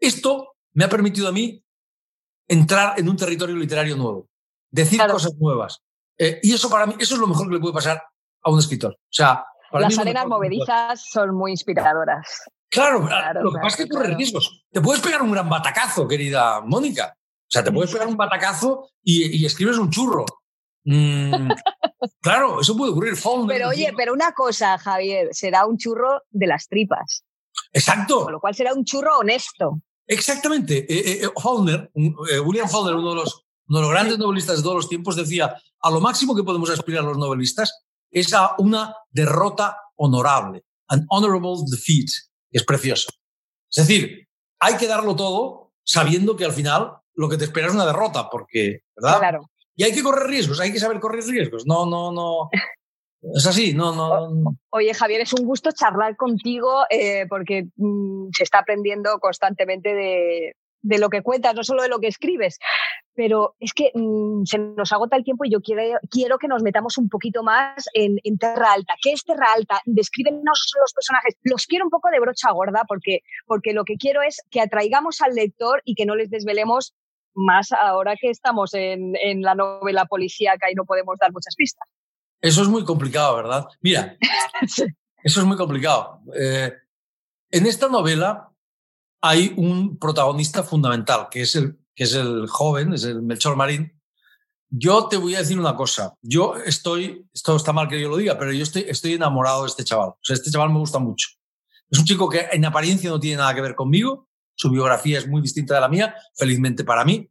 Esto 0.00 0.54
me 0.72 0.84
ha 0.84 0.88
permitido 0.88 1.28
a 1.28 1.32
mí 1.32 1.62
entrar 2.48 2.98
en 2.98 3.10
un 3.10 3.16
territorio 3.16 3.56
literario 3.56 3.94
nuevo, 3.94 4.30
decir 4.70 5.00
cosas 5.06 5.34
nuevas, 5.38 5.82
eh, 6.18 6.40
y 6.42 6.54
eso 6.54 6.70
para 6.70 6.86
mí, 6.86 6.94
eso 6.98 7.14
es 7.14 7.20
lo 7.20 7.26
mejor 7.26 7.48
que 7.48 7.54
le 7.54 7.60
puede 7.60 7.74
pasar 7.74 8.02
a 8.42 8.50
un 8.50 8.58
escritor. 8.58 8.92
O 8.92 9.12
sea, 9.12 9.44
Las 9.72 9.98
arenas 9.98 10.26
movedizas 10.26 11.04
son 11.10 11.34
muy 11.34 11.52
inspiradoras. 11.52 12.42
Claro, 12.68 13.06
lo 13.42 13.52
que 13.52 13.58
pasa 13.58 13.68
es 13.68 13.76
que 13.76 13.88
corre 13.88 14.14
riesgos. 14.14 14.64
Te 14.70 14.80
puedes 14.80 15.02
pegar 15.02 15.20
un 15.20 15.32
gran 15.32 15.48
batacazo, 15.48 16.08
querida 16.08 16.62
Mónica. 16.62 17.14
O 17.16 17.50
sea, 17.52 17.62
te 17.62 17.70
puedes 17.70 17.92
pegar 17.92 18.08
un 18.08 18.16
batacazo 18.16 18.88
y, 19.02 19.44
escribes 19.44 19.76
un 19.76 19.90
churro. 19.90 20.24
Mm, 20.84 21.50
claro, 22.22 22.62
eso 22.62 22.74
puede 22.74 22.92
ocurrir. 22.92 23.14
pero 23.46 23.68
oye, 23.68 23.92
pero 23.94 24.14
una 24.14 24.32
cosa, 24.32 24.78
Javier, 24.78 25.28
será 25.32 25.66
un 25.66 25.76
churro 25.76 26.22
de 26.30 26.46
las 26.46 26.66
tripas. 26.66 27.24
Exacto. 27.74 28.24
Con 28.24 28.32
lo 28.32 28.40
cual 28.40 28.54
será 28.54 28.72
un 28.72 28.84
churro 28.84 29.18
honesto. 29.18 29.80
Exactamente. 30.06 30.86
Eh, 30.88 31.22
eh, 31.24 32.38
William 32.40 32.68
Faulkner, 32.68 32.96
uno 32.96 33.10
de 33.10 33.16
los 33.16 33.44
uno 33.68 33.78
de 33.78 33.82
los 33.82 33.90
grandes 33.90 34.18
novelistas 34.18 34.58
de 34.58 34.62
todos 34.62 34.76
los 34.76 34.88
tiempos, 34.88 35.16
decía, 35.16 35.56
a 35.80 35.90
lo 35.90 36.00
máximo 36.00 36.34
que 36.34 36.42
podemos 36.42 36.70
aspirar 36.70 37.04
los 37.04 37.18
novelistas 37.18 37.84
es 38.10 38.32
a 38.34 38.54
una 38.58 38.94
derrota 39.10 39.76
honorable, 39.96 40.64
an 40.88 41.06
honorable 41.08 41.64
defeat, 41.70 42.08
es 42.50 42.64
precioso. 42.64 43.10
Es 43.70 43.86
decir, 43.86 44.28
hay 44.60 44.76
que 44.76 44.86
darlo 44.86 45.16
todo 45.16 45.72
sabiendo 45.84 46.36
que 46.36 46.44
al 46.44 46.52
final 46.52 46.92
lo 47.14 47.28
que 47.28 47.36
te 47.36 47.44
espera 47.44 47.68
es 47.68 47.74
una 47.74 47.86
derrota, 47.86 48.28
porque, 48.30 48.80
¿verdad? 48.96 49.18
Claro. 49.18 49.50
Y 49.74 49.84
hay 49.84 49.92
que 49.92 50.02
correr 50.02 50.28
riesgos, 50.28 50.60
hay 50.60 50.72
que 50.72 50.78
saber 50.78 51.00
correr 51.00 51.24
riesgos. 51.24 51.66
No, 51.66 51.86
no, 51.86 52.12
no. 52.12 52.50
Es 53.34 53.46
así, 53.46 53.72
no, 53.72 53.94
no. 53.94 54.56
Oye, 54.70 54.92
Javier, 54.92 55.20
es 55.20 55.32
un 55.32 55.46
gusto 55.46 55.70
charlar 55.72 56.16
contigo 56.16 56.84
eh, 56.90 57.26
porque 57.28 57.68
mm, 57.76 58.30
se 58.36 58.42
está 58.42 58.58
aprendiendo 58.58 59.18
constantemente 59.20 59.94
de, 59.94 60.56
de 60.82 60.98
lo 60.98 61.08
que 61.08 61.22
cuentas, 61.22 61.54
no 61.54 61.64
solo 61.64 61.82
de 61.82 61.88
lo 61.88 62.00
que 62.00 62.08
escribes. 62.08 62.58
Pero 63.14 63.54
es 63.60 63.72
que 63.72 63.90
mm, 63.94 64.44
se 64.44 64.58
nos 64.58 64.92
agota 64.92 65.16
el 65.16 65.24
tiempo 65.24 65.44
y 65.44 65.50
yo 65.50 65.60
quiero, 65.60 65.98
quiero 66.10 66.38
que 66.38 66.48
nos 66.48 66.62
metamos 66.62 66.98
un 66.98 67.08
poquito 67.08 67.42
más 67.42 67.86
en, 67.94 68.18
en 68.24 68.38
Terra 68.38 68.72
Alta. 68.72 68.94
¿Qué 69.00 69.12
es 69.12 69.24
Terra 69.24 69.52
Alta? 69.54 69.80
Descríbenos 69.84 70.72
los 70.80 70.92
personajes. 70.92 71.36
Los 71.42 71.66
quiero 71.66 71.84
un 71.86 71.90
poco 71.90 72.10
de 72.10 72.20
brocha 72.20 72.50
gorda 72.50 72.84
porque, 72.86 73.20
porque 73.46 73.72
lo 73.72 73.84
que 73.84 73.96
quiero 73.96 74.22
es 74.22 74.42
que 74.50 74.60
atraigamos 74.60 75.20
al 75.22 75.34
lector 75.34 75.82
y 75.84 75.94
que 75.94 76.06
no 76.06 76.14
les 76.16 76.30
desvelemos 76.30 76.94
más 77.34 77.72
ahora 77.72 78.16
que 78.20 78.28
estamos 78.28 78.74
en, 78.74 79.14
en 79.16 79.42
la 79.42 79.54
novela 79.54 80.04
policíaca 80.04 80.70
y 80.70 80.74
no 80.74 80.84
podemos 80.84 81.16
dar 81.18 81.32
muchas 81.32 81.54
pistas. 81.56 81.88
Eso 82.40 82.62
es 82.62 82.68
muy 82.68 82.84
complicado, 82.84 83.36
¿verdad? 83.36 83.66
Mira, 83.80 84.16
eso 84.60 85.40
es 85.40 85.44
muy 85.44 85.56
complicado. 85.56 86.20
Eh, 86.36 86.72
en 87.50 87.66
esta 87.66 87.88
novela 87.88 88.51
hay 89.22 89.54
un 89.56 89.98
protagonista 89.98 90.64
fundamental, 90.64 91.28
que 91.30 91.42
es 91.42 91.54
el, 91.54 91.78
que 91.94 92.04
es 92.04 92.14
el 92.14 92.48
joven, 92.48 92.92
es 92.92 93.04
el 93.04 93.22
Melchor 93.22 93.56
Marín. 93.56 93.92
Yo 94.68 95.06
te 95.06 95.16
voy 95.16 95.36
a 95.36 95.38
decir 95.38 95.58
una 95.58 95.76
cosa. 95.76 96.14
Yo 96.22 96.56
estoy, 96.56 97.24
esto 97.32 97.54
está 97.54 97.72
mal 97.72 97.88
que 97.88 98.00
yo 98.00 98.08
lo 98.08 98.16
diga, 98.16 98.36
pero 98.36 98.52
yo 98.52 98.64
estoy, 98.64 98.84
estoy 98.88 99.12
enamorado 99.12 99.62
de 99.62 99.68
este 99.68 99.84
chaval. 99.84 100.08
O 100.08 100.18
sea, 100.20 100.34
este 100.34 100.50
chaval 100.50 100.70
me 100.70 100.78
gusta 100.78 100.98
mucho. 100.98 101.28
Es 101.88 101.98
un 101.98 102.04
chico 102.04 102.28
que 102.28 102.48
en 102.50 102.64
apariencia 102.64 103.10
no 103.10 103.20
tiene 103.20 103.36
nada 103.36 103.54
que 103.54 103.60
ver 103.60 103.76
conmigo. 103.76 104.28
Su 104.54 104.70
biografía 104.70 105.18
es 105.18 105.28
muy 105.28 105.40
distinta 105.40 105.74
de 105.74 105.80
la 105.82 105.88
mía, 105.88 106.14
felizmente 106.34 106.82
para 106.82 107.04
mí. 107.04 107.30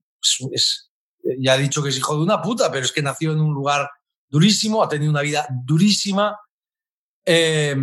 Ya 1.39 1.55
he 1.55 1.59
dicho 1.61 1.83
que 1.83 1.89
es 1.89 1.97
hijo 1.97 2.15
de 2.15 2.23
una 2.23 2.41
puta, 2.41 2.71
pero 2.71 2.85
es 2.85 2.91
que 2.91 3.01
nació 3.01 3.33
en 3.33 3.41
un 3.41 3.53
lugar 3.53 3.89
durísimo, 4.29 4.81
ha 4.81 4.87
tenido 4.87 5.11
una 5.11 5.21
vida 5.21 5.45
durísima. 5.65 6.39
Eh, 7.25 7.75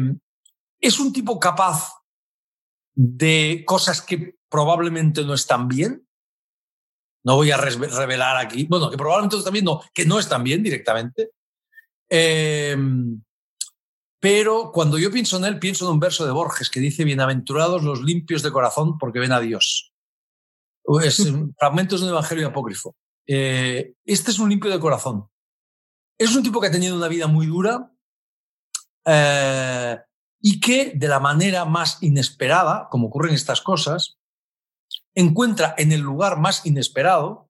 es 0.81 0.99
un 0.99 1.13
tipo 1.13 1.39
capaz 1.39 1.98
de 3.01 3.63
cosas 3.65 4.03
que 4.03 4.35
probablemente 4.49 5.23
no 5.25 5.35
están 5.35 5.69
bien. 5.69 6.05
No 7.25 7.37
voy 7.37 7.53
a 7.53 7.57
revelar 7.57 8.37
aquí, 8.37 8.65
bueno, 8.65 8.91
que 8.91 8.97
probablemente 8.97 9.37
no 9.37 9.39
están 9.39 9.53
bien, 9.53 9.65
no, 9.65 9.83
que 9.95 10.05
no 10.05 10.19
están 10.19 10.43
bien 10.43 10.65
directamente. 10.65 11.31
Em, 12.09 13.23
pero 14.21 14.73
cuando 14.73 14.99
yo 14.99 15.13
pienso 15.13 15.37
en 15.37 15.45
él, 15.45 15.61
pienso 15.61 15.85
en 15.85 15.93
un 15.93 16.01
verso 16.01 16.27
de 16.27 16.33
Borges 16.33 16.71
que 16.71 16.81
dice, 16.81 17.05
bienaventurados 17.05 17.85
los 17.85 18.03
limpios 18.03 18.43
de 18.43 18.51
corazón 18.51 18.99
porque 18.99 19.21
ven 19.21 19.33
a 19.33 19.41
Dios. 19.41 19.93
Es 21.01 21.23
fragmentos 21.57 22.01
de 22.01 22.07
un 22.07 22.13
evangelio 22.13 22.49
apócrifo. 22.49 22.97
Eh, 23.29 23.95
este 24.07 24.33
es 24.33 24.41
un 24.41 24.49
limpio 24.49 24.73
de 24.73 24.81
corazón. 24.81 25.29
Es 26.19 26.35
un 26.35 26.43
tipo 26.43 26.61
que 26.61 26.67
ha 26.67 26.73
tenido 26.73 26.97
una 26.97 27.07
vida 27.07 27.29
muy 27.29 27.47
dura, 27.47 27.93
eh, 29.05 29.99
y 30.41 30.61
que 30.61 30.93
de 30.95 31.09
la 31.09 31.21
manera 31.21 31.65
más 31.65 32.03
inesperada, 32.03 32.89
como 32.91 33.09
ocurren 33.09 33.35
estas 33.35 33.61
cosas, 33.61 34.19
encuentra 35.15 35.75
en 35.79 35.93
el 35.93 36.01
lugar 36.01 36.39
más 36.39 36.65
inesperado, 36.65 37.49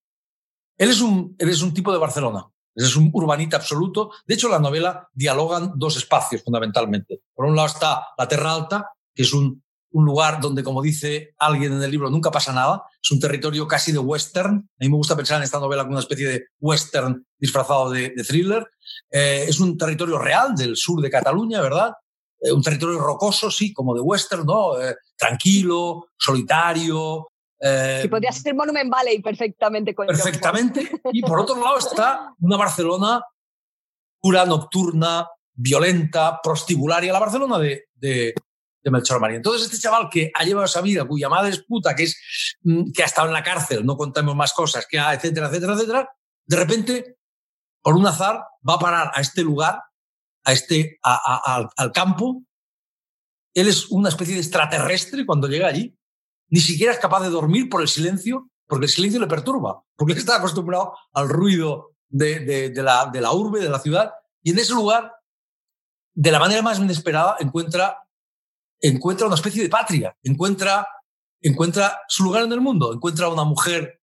él 0.78 0.90
es 0.90 1.00
un, 1.00 1.34
él 1.38 1.48
es 1.50 1.62
un 1.62 1.74
tipo 1.74 1.92
de 1.92 1.98
Barcelona, 1.98 2.46
es 2.74 2.96
un 2.96 3.10
urbanita 3.12 3.56
absoluto. 3.56 4.12
De 4.26 4.34
hecho, 4.34 4.48
la 4.48 4.60
novela 4.60 5.08
dialogan 5.12 5.72
dos 5.76 5.96
espacios 5.96 6.42
fundamentalmente. 6.42 7.20
Por 7.34 7.46
un 7.46 7.56
lado 7.56 7.68
está 7.68 8.06
la 8.16 8.28
Terra 8.28 8.54
Alta, 8.54 8.90
que 9.14 9.22
es 9.22 9.32
un, 9.32 9.62
un 9.90 10.04
lugar 10.04 10.40
donde, 10.40 10.62
como 10.62 10.80
dice 10.80 11.34
alguien 11.38 11.72
en 11.72 11.82
el 11.82 11.90
libro, 11.90 12.10
nunca 12.10 12.30
pasa 12.30 12.52
nada. 12.52 12.84
Es 13.02 13.10
un 13.10 13.20
territorio 13.20 13.66
casi 13.66 13.92
de 13.92 13.98
western. 13.98 14.56
A 14.56 14.84
mí 14.84 14.88
me 14.88 14.96
gusta 14.96 15.16
pensar 15.16 15.38
en 15.38 15.44
esta 15.44 15.58
novela 15.58 15.82
como 15.82 15.94
una 15.94 16.00
especie 16.00 16.28
de 16.28 16.44
western 16.60 17.26
disfrazado 17.38 17.90
de, 17.90 18.10
thriller. 18.26 18.66
Eh, 19.10 19.46
es 19.48 19.60
un 19.60 19.76
territorio 19.76 20.18
real 20.18 20.54
del 20.54 20.76
sur 20.76 21.00
de 21.00 21.10
Cataluña, 21.10 21.60
¿verdad? 21.60 21.92
Eh, 22.40 22.52
un 22.52 22.62
territorio 22.62 22.98
rocoso, 22.98 23.50
sí, 23.50 23.72
como 23.72 23.94
de 23.94 24.00
western, 24.00 24.44
¿no? 24.44 24.80
Eh, 24.80 24.94
tranquilo, 25.16 26.08
solitario. 26.16 27.28
Eh, 27.60 28.00
que 28.02 28.08
podría 28.08 28.30
ser 28.30 28.54
Monument 28.54 28.90
Valley 28.90 29.20
perfectamente. 29.20 29.92
perfectamente. 29.94 30.88
Y 31.12 31.22
por 31.22 31.40
otro 31.40 31.60
lado 31.60 31.78
está 31.78 32.32
una 32.40 32.56
Barcelona 32.56 33.20
pura, 34.20 34.44
nocturna, 34.44 35.28
violenta, 35.54 36.40
prostibularia, 36.42 37.12
la 37.12 37.18
Barcelona 37.18 37.58
de, 37.58 37.86
de, 37.94 38.34
de 38.82 38.90
Melchor 38.90 39.20
María. 39.20 39.36
Entonces, 39.36 39.62
este 39.62 39.78
chaval 39.78 40.08
que 40.10 40.30
ha 40.34 40.44
llevado 40.44 40.66
esa 40.66 40.80
vida, 40.80 41.04
cuya 41.04 41.28
madre 41.28 41.50
es 41.50 41.64
puta, 41.64 41.94
que, 41.94 42.04
es, 42.04 42.56
mm, 42.62 42.92
que 42.92 43.02
ha 43.02 43.06
estado 43.06 43.28
en 43.28 43.34
la 43.34 43.42
cárcel, 43.42 43.84
no 43.84 43.96
contamos 43.96 44.34
más 44.34 44.52
cosas, 44.52 44.86
que 44.88 44.98
etcétera, 44.98 45.48
etcétera, 45.48 45.74
etcétera, 45.74 46.08
de 46.46 46.56
repente, 46.56 47.16
por 47.82 47.94
un 47.94 48.06
azar, 48.06 48.44
va 48.68 48.74
a 48.74 48.78
parar 48.78 49.10
a 49.14 49.20
este 49.20 49.42
lugar 49.42 49.82
a 50.44 50.52
este, 50.52 50.98
al 51.02 51.92
campo. 51.92 52.42
Él 53.54 53.68
es 53.68 53.90
una 53.90 54.08
especie 54.08 54.34
de 54.34 54.40
extraterrestre 54.40 55.26
cuando 55.26 55.48
llega 55.48 55.68
allí. 55.68 55.96
Ni 56.50 56.60
siquiera 56.60 56.92
es 56.92 56.98
capaz 56.98 57.22
de 57.22 57.30
dormir 57.30 57.68
por 57.68 57.82
el 57.82 57.88
silencio, 57.88 58.50
porque 58.66 58.86
el 58.86 58.90
silencio 58.90 59.20
le 59.20 59.26
perturba, 59.26 59.82
porque 59.96 60.12
está 60.18 60.36
acostumbrado 60.36 60.94
al 61.12 61.28
ruido 61.28 61.94
de, 62.08 62.72
la, 62.74 63.06
de 63.12 63.20
la 63.20 63.32
urbe, 63.32 63.60
de 63.60 63.68
la 63.68 63.80
ciudad. 63.80 64.12
Y 64.42 64.50
en 64.50 64.58
ese 64.58 64.72
lugar, 64.72 65.12
de 66.14 66.32
la 66.32 66.38
manera 66.38 66.62
más 66.62 66.78
inesperada, 66.78 67.36
encuentra, 67.40 67.98
encuentra 68.80 69.26
una 69.26 69.36
especie 69.36 69.62
de 69.62 69.68
patria, 69.68 70.16
encuentra, 70.22 70.86
encuentra 71.40 72.00
su 72.08 72.24
lugar 72.24 72.44
en 72.44 72.52
el 72.52 72.60
mundo, 72.60 72.92
encuentra 72.92 73.28
una 73.28 73.44
mujer 73.44 74.00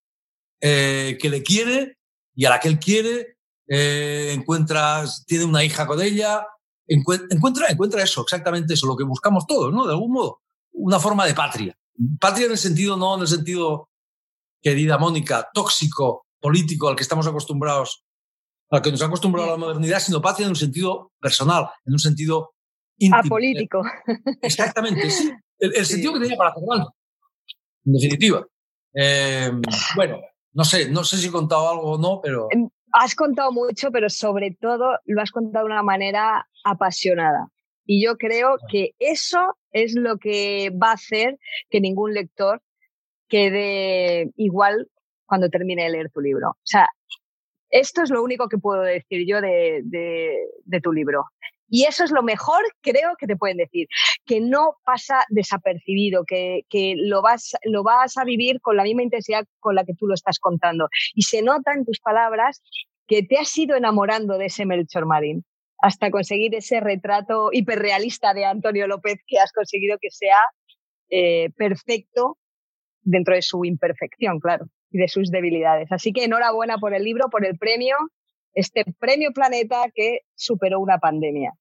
eh, 0.62 1.18
que 1.20 1.30
le 1.30 1.44
quiere 1.44 1.98
y 2.34 2.46
a 2.46 2.50
la 2.50 2.60
que 2.60 2.68
él 2.68 2.80
quiere, 2.80 3.35
eh, 3.68 4.32
encuentras, 4.34 5.26
tiene 5.26 5.46
una 5.46 5.64
hija 5.64 5.88
con 5.88 6.02
ella, 6.02 6.46
encuentra, 6.88 7.68
encuentra 7.70 8.04
eso, 8.04 8.22
exactamente 8.22 8.74
eso, 8.74 8.88
lo 8.88 8.96
que 8.96 9.04
buscamos 9.04 9.46
todos, 9.48 9.74
¿no? 9.74 9.86
De 9.86 9.94
algún 9.94 10.12
modo, 10.12 10.42
una 10.74 11.00
forma 11.00 11.26
de 11.26 11.34
patria. 11.34 11.78
Patria 12.20 12.46
en 12.46 12.52
el 12.52 12.58
sentido, 12.58 12.98
no 12.98 13.16
en 13.16 13.22
el 13.22 13.28
sentido, 13.28 13.90
querida 14.62 14.98
Mónica, 14.98 15.50
tóxico, 15.54 16.28
político 16.40 16.90
al 16.90 16.96
que 16.96 17.04
estamos 17.04 17.26
acostumbrados, 17.28 18.04
al 18.70 18.82
que 18.82 18.92
nos 18.92 19.02
ha 19.02 19.06
acostumbrado 19.06 19.52
la 19.52 19.58
modernidad, 19.58 20.00
sino 20.00 20.22
patria 20.22 20.46
en 20.46 20.52
un 20.52 20.56
sentido 20.56 21.12
personal, 21.20 21.70
en 21.86 21.94
un 21.94 22.00
sentido 22.00 22.54
íntimo. 22.98 23.24
Apolítico. 23.24 23.84
Exactamente, 24.42 25.10
sí. 25.10 25.32
El, 25.58 25.86
sentido 25.86 26.14
que 26.14 26.20
tenía 26.20 26.38
para 26.38 26.54
Fernando, 26.54 26.94
en 27.86 27.94
definitiva. 27.94 28.46
Eh, 28.94 29.52
bueno, 29.96 30.20
no 30.54 30.64
sé, 30.66 30.90
no 30.90 31.04
sé 31.04 31.18
si 31.18 31.28
he 31.28 31.32
contado 31.32 31.70
algo 31.70 31.94
o 31.94 31.98
no, 31.98 32.20
pero 32.22 32.48
has 32.96 33.16
contado 33.16 33.52
mucho, 33.52 33.92
pero 33.92 34.10
sobre 34.10 34.52
todo 34.52 35.00
lo 35.06 35.22
has 35.22 35.32
contado 35.32 35.66
de 35.66 35.74
una 35.74 35.84
manera 35.84 36.48
apasionada. 36.64 37.50
Y 37.86 38.04
yo 38.04 38.18
creo 38.18 38.58
que 38.70 38.92
eso 39.00 39.58
es 39.72 39.96
lo 39.96 40.18
que 40.18 40.72
va 40.72 40.90
a 40.90 40.94
hacer 40.94 41.38
que 41.70 41.82
ningún 41.82 42.14
lector 42.14 42.62
quede 43.28 44.32
igual 44.38 44.90
cuando 45.26 45.50
termine 45.50 45.84
de 45.84 45.90
leer 45.90 46.12
tu 46.12 46.22
libro. 46.22 46.52
O 46.52 46.58
sea, 46.64 46.88
esto 47.70 48.04
es 48.04 48.10
lo 48.10 48.24
único 48.24 48.48
que 48.48 48.58
puedo 48.58 48.82
decir 48.82 49.26
yo 49.28 49.42
de, 49.42 49.82
de, 49.84 50.82
tu 50.82 50.94
libro. 50.94 51.26
Y 51.68 51.86
eso 51.86 52.04
es 52.04 52.12
lo 52.12 52.24
mejor, 52.24 52.64
creo, 52.82 53.16
que 53.18 53.28
te 53.28 53.36
pueden 53.36 53.58
decir, 53.58 53.88
que 54.26 54.40
no 54.40 54.78
pasa 54.84 55.26
desapercibido, 55.30 56.24
que, 56.26 56.62
que, 56.70 56.94
lo, 56.98 57.22
vas, 57.22 57.56
lo 57.64 57.84
vas 57.84 58.18
a 58.18 58.24
vivir 58.24 58.62
con 58.62 58.78
la 58.78 58.84
misma 58.84 59.04
intensidad 59.04 59.46
con 59.60 59.76
la 59.76 59.84
que 59.84 59.96
tú 59.96 60.08
lo 60.08 60.14
estás 60.14 60.40
contando. 60.40 60.88
Y 61.14 61.24
se 61.24 61.42
nota 61.42 61.74
en 61.74 61.86
tus 61.86 62.00
palabras 62.00 62.62
que 63.08 63.24
te 63.24 63.38
has 63.38 63.56
ido 63.58 63.76
enamorando 63.76 64.38
de 64.38 64.46
ese 64.46 64.66
Melchor 64.66 65.06
Marín 65.06 65.44
hasta 65.80 66.10
conseguir 66.10 66.56
ese 66.56 66.80
retrato 66.80 67.50
hiperrealista 67.52 68.34
de 68.34 68.46
Antonio 68.46 68.88
López 68.88 69.20
que 69.28 69.40
has 69.40 69.52
conseguido 69.52 69.98
que 70.00 70.10
sea 70.10 70.40
eh, 71.10 71.50
perfecto 71.56 72.38
dentro 73.02 73.36
de 73.36 73.42
su 73.42 73.64
imperfección, 73.66 74.40
claro, 74.40 74.66
y 74.90 74.98
de 74.98 75.08
sus 75.08 75.30
debilidades. 75.30 75.92
Así 75.92 76.12
que 76.12 76.24
enhorabuena 76.24 76.78
por 76.78 76.96
el 76.96 77.04
libro, 77.04 77.30
por 77.30 77.46
el 77.46 77.58
premio, 77.58 77.96
este 78.56 78.86
premio 79.00 79.32
Planeta 79.34 79.84
que 79.94 80.22
superó 80.36 80.80
una 80.80 80.98
pandemia. 80.98 81.54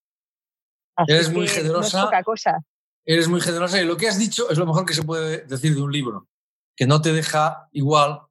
eres 1.06 1.30
muy 1.30 1.48
generosa. 1.48 2.10
cosa. 2.24 2.64
Eres 3.04 3.28
muy 3.28 3.40
generosa 3.40 3.82
y 3.82 3.84
lo 3.84 3.98
que 3.98 4.08
has 4.08 4.18
dicho 4.18 4.48
es 4.50 4.56
lo 4.56 4.64
mejor 4.64 4.86
que 4.86 4.94
se 4.94 5.02
puede 5.02 5.44
decir 5.44 5.74
de 5.74 5.82
un 5.82 5.92
libro, 5.92 6.26
que 6.74 6.86
no 6.86 7.02
te 7.02 7.12
deja 7.12 7.68
igual, 7.72 8.12
o 8.12 8.30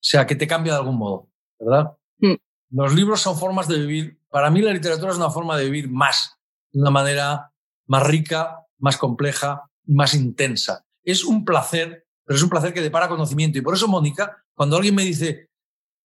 sea, 0.00 0.26
que 0.26 0.34
te 0.34 0.48
cambia 0.48 0.72
de 0.72 0.78
algún 0.80 0.96
modo, 0.96 1.28
¿verdad? 1.60 1.96
Mm. 2.18 2.34
Los 2.70 2.94
libros 2.94 3.20
son 3.20 3.38
formas 3.38 3.68
de 3.68 3.78
vivir. 3.78 4.18
Para 4.30 4.50
mí 4.50 4.62
la 4.62 4.72
literatura 4.72 5.12
es 5.12 5.16
una 5.16 5.30
forma 5.30 5.56
de 5.56 5.66
vivir 5.66 5.88
más, 5.88 6.36
de 6.72 6.80
una 6.80 6.90
manera 6.90 7.52
más 7.86 8.04
rica, 8.04 8.66
más 8.78 8.96
compleja 8.96 9.68
más 9.88 10.14
intensa. 10.14 10.84
Es 11.02 11.24
un 11.24 11.44
placer, 11.44 12.06
pero 12.24 12.36
es 12.36 12.42
un 12.42 12.50
placer 12.50 12.72
que 12.72 12.82
depara 12.82 13.08
conocimiento. 13.08 13.58
Y 13.58 13.62
por 13.62 13.74
eso, 13.74 13.88
Mónica, 13.88 14.44
cuando 14.54 14.76
alguien 14.76 14.94
me 14.94 15.02
dice, 15.02 15.47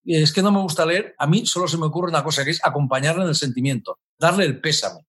es 0.06 0.34
que 0.34 0.42
no 0.42 0.52
me 0.52 0.62
gusta 0.62 0.86
leer, 0.86 1.16
a 1.18 1.28
mí 1.28 1.46
solo 1.46 1.68
se 1.68 1.78
me 1.78 1.86
ocurre 1.86 2.10
una 2.10 2.24
cosa, 2.24 2.44
que 2.44 2.52
es 2.52 2.60
acompañarle 2.64 3.24
en 3.24 3.30
el 3.30 3.36
sentimiento, 3.36 4.00
darle 4.18 4.46
el 4.46 4.60
pésame. 4.60 5.02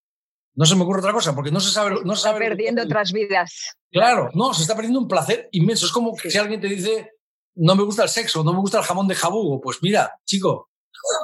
No 0.57 0.67
se 0.67 0.77
me 0.77 0.83
ocurre 0.83 1.01
otra 1.01 1.13
cosa, 1.13 1.35
porque 1.35 1.51
no 1.51 1.59
se 1.59 1.73
sabe... 1.73 1.97
No 2.05 2.15
se 2.15 2.23
sabe 2.23 2.39
perdiendo 2.39 2.83
otras 2.83 3.13
vidas. 3.13 3.77
Claro, 3.91 4.31
no, 4.35 4.55
se 4.55 4.63
está 4.63 4.77
perdiendo 4.77 5.01
un 5.01 5.09
placer 5.09 5.49
inmenso. 5.51 5.87
Es 5.87 5.93
como 5.93 6.15
que 6.15 6.31
si 6.31 6.39
alguien 6.39 6.61
te 6.61 6.69
dice, 6.69 7.11
no 7.57 7.75
me 7.75 7.83
gusta 7.83 8.05
el 8.05 8.09
sexo, 8.09 8.45
no 8.45 8.53
me 8.53 8.61
gusta 8.61 8.79
el 8.79 8.85
jamón 8.85 9.09
de 9.09 9.17
jabugo, 9.17 9.61
pues 9.61 9.79
mira, 9.83 10.13
chico, 10.25 10.71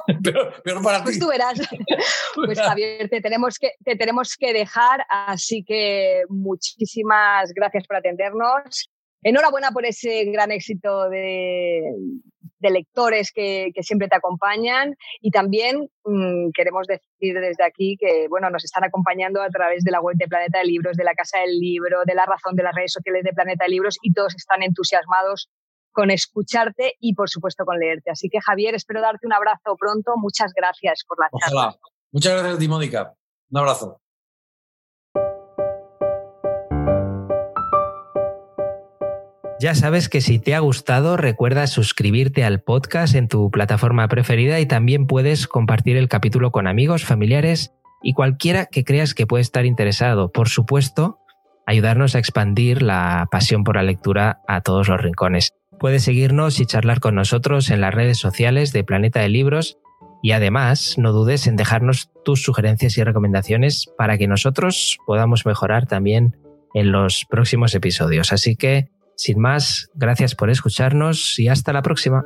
pero, 0.64 0.83
para 0.83 1.04
pues 1.04 1.18
tú 1.18 1.28
verás. 1.28 1.61
pues 2.35 2.59
Javier, 2.59 3.09
te 3.09 3.20
tenemos, 3.20 3.56
que, 3.59 3.72
te 3.85 3.94
tenemos 3.94 4.37
que 4.37 4.52
dejar, 4.52 5.06
así 5.09 5.62
que 5.64 6.22
muchísimas 6.28 7.52
gracias 7.54 7.87
por 7.87 7.96
atendernos 7.96 8.90
enhorabuena 9.22 9.70
por 9.70 9.85
ese 9.85 10.24
gran 10.26 10.50
éxito 10.50 11.09
de, 11.09 11.83
lectores 12.68 13.33
que, 13.33 13.73
siempre 13.81 14.09
te 14.09 14.16
acompañan 14.16 14.94
y 15.23 15.31
también 15.31 15.88
mm, 16.05 16.51
queremos 16.53 16.87
decir 16.87 17.40
desde 17.40 17.64
aquí 17.64 17.96
que 17.99 18.27
bueno, 18.29 18.51
nos 18.51 18.62
están 18.64 18.85
acompañando 18.85 19.40
a 19.40 19.49
través 19.49 19.83
de 19.85 19.90
la 19.90 20.03
web 20.03 20.16
de 20.18 20.29
Planeta 20.29 20.59
de 20.59 20.66
Libros, 20.66 20.99
de 20.99 21.05
la 21.05 21.14
Casa 21.14 21.38
del 21.38 21.59
Libro, 21.59 22.03
de 22.05 22.14
la 22.14 22.27
razón 22.27 22.57
de 22.57 22.62
las 22.62 22.75
redes 22.75 22.92
sociales 22.92 23.25
de 23.25 23.33
Planeta 23.33 23.64
de 23.64 23.70
Libros 23.70 23.96
y 24.03 24.12
todos 24.12 24.35
están 24.35 24.62
entusiasmados 24.62 25.49
con 25.92 26.11
escucharte 26.11 26.96
y 27.01 27.14
por 27.14 27.31
supuesto 27.31 27.64
con 27.64 27.79
leerte. 27.79 28.11
Así 28.11 28.29
que 28.29 28.40
Javier, 28.40 28.75
espero 28.75 29.01
darte 29.01 29.27
un 29.27 29.33
abrazo 29.33 29.77
pronto. 29.79 30.12
Muchas 30.16 30.53
gracias 30.55 31.05
por 31.09 31.18
la 31.18 31.29
charla. 31.40 31.77
Muchas 32.12 32.33
gracias 32.35 32.64
a 32.64 32.68
Mónica. 32.68 33.14
Un 33.51 33.59
abrazo. 33.59 34.01
Ya 39.61 39.75
sabes 39.75 40.09
que 40.09 40.23
si 40.23 40.38
te 40.38 40.55
ha 40.55 40.61
gustado, 40.61 41.18
recuerda 41.18 41.66
suscribirte 41.66 42.44
al 42.44 42.62
podcast 42.62 43.14
en 43.14 43.29
tu 43.29 43.51
plataforma 43.51 44.09
preferida 44.09 44.59
y 44.59 44.64
también 44.64 45.07
puedes 45.07 45.46
compartir 45.46 45.99
el 45.99 46.09
capítulo 46.09 46.51
con 46.51 46.66
amigos, 46.66 47.05
familiares 47.05 47.70
y 48.03 48.14
cualquiera 48.14 48.64
que 48.64 48.85
creas 48.85 49.12
que 49.12 49.27
puede 49.27 49.42
estar 49.42 49.66
interesado. 49.66 50.33
Por 50.33 50.49
supuesto, 50.49 51.18
ayudarnos 51.66 52.14
a 52.14 52.20
expandir 52.20 52.81
la 52.81 53.29
pasión 53.31 53.62
por 53.62 53.77
la 53.77 53.83
lectura 53.83 54.40
a 54.49 54.62
todos 54.62 54.88
los 54.88 54.99
rincones. 54.99 55.53
Puedes 55.79 56.05
seguirnos 56.05 56.59
y 56.59 56.64
charlar 56.64 57.01
con 57.01 57.14
nosotros 57.14 57.68
en 57.68 57.83
las 57.83 57.92
redes 57.92 58.16
sociales 58.16 58.73
de 58.73 58.83
Planeta 58.83 59.20
de 59.20 59.29
Libros 59.29 59.77
y 60.23 60.31
además 60.31 60.94
no 60.96 61.12
dudes 61.12 61.46
en 61.46 61.57
dejarnos 61.57 62.09
tus 62.25 62.42
sugerencias 62.42 62.96
y 62.96 63.05
recomendaciones 63.05 63.90
para 63.99 64.16
que 64.16 64.27
nosotros 64.27 64.96
podamos 65.07 65.44
mejorar 65.44 65.87
también 65.87 66.38
en 66.73 66.92
los 66.92 67.27
próximos 67.29 67.75
episodios. 67.75 68.33
Así 68.33 68.57
que 68.57 68.88
sin 69.20 69.38
más, 69.38 69.90
gracias 69.92 70.35
por 70.35 70.48
escucharnos 70.48 71.38
y 71.38 71.48
hasta 71.48 71.74
la 71.74 71.83
próxima. 71.83 72.24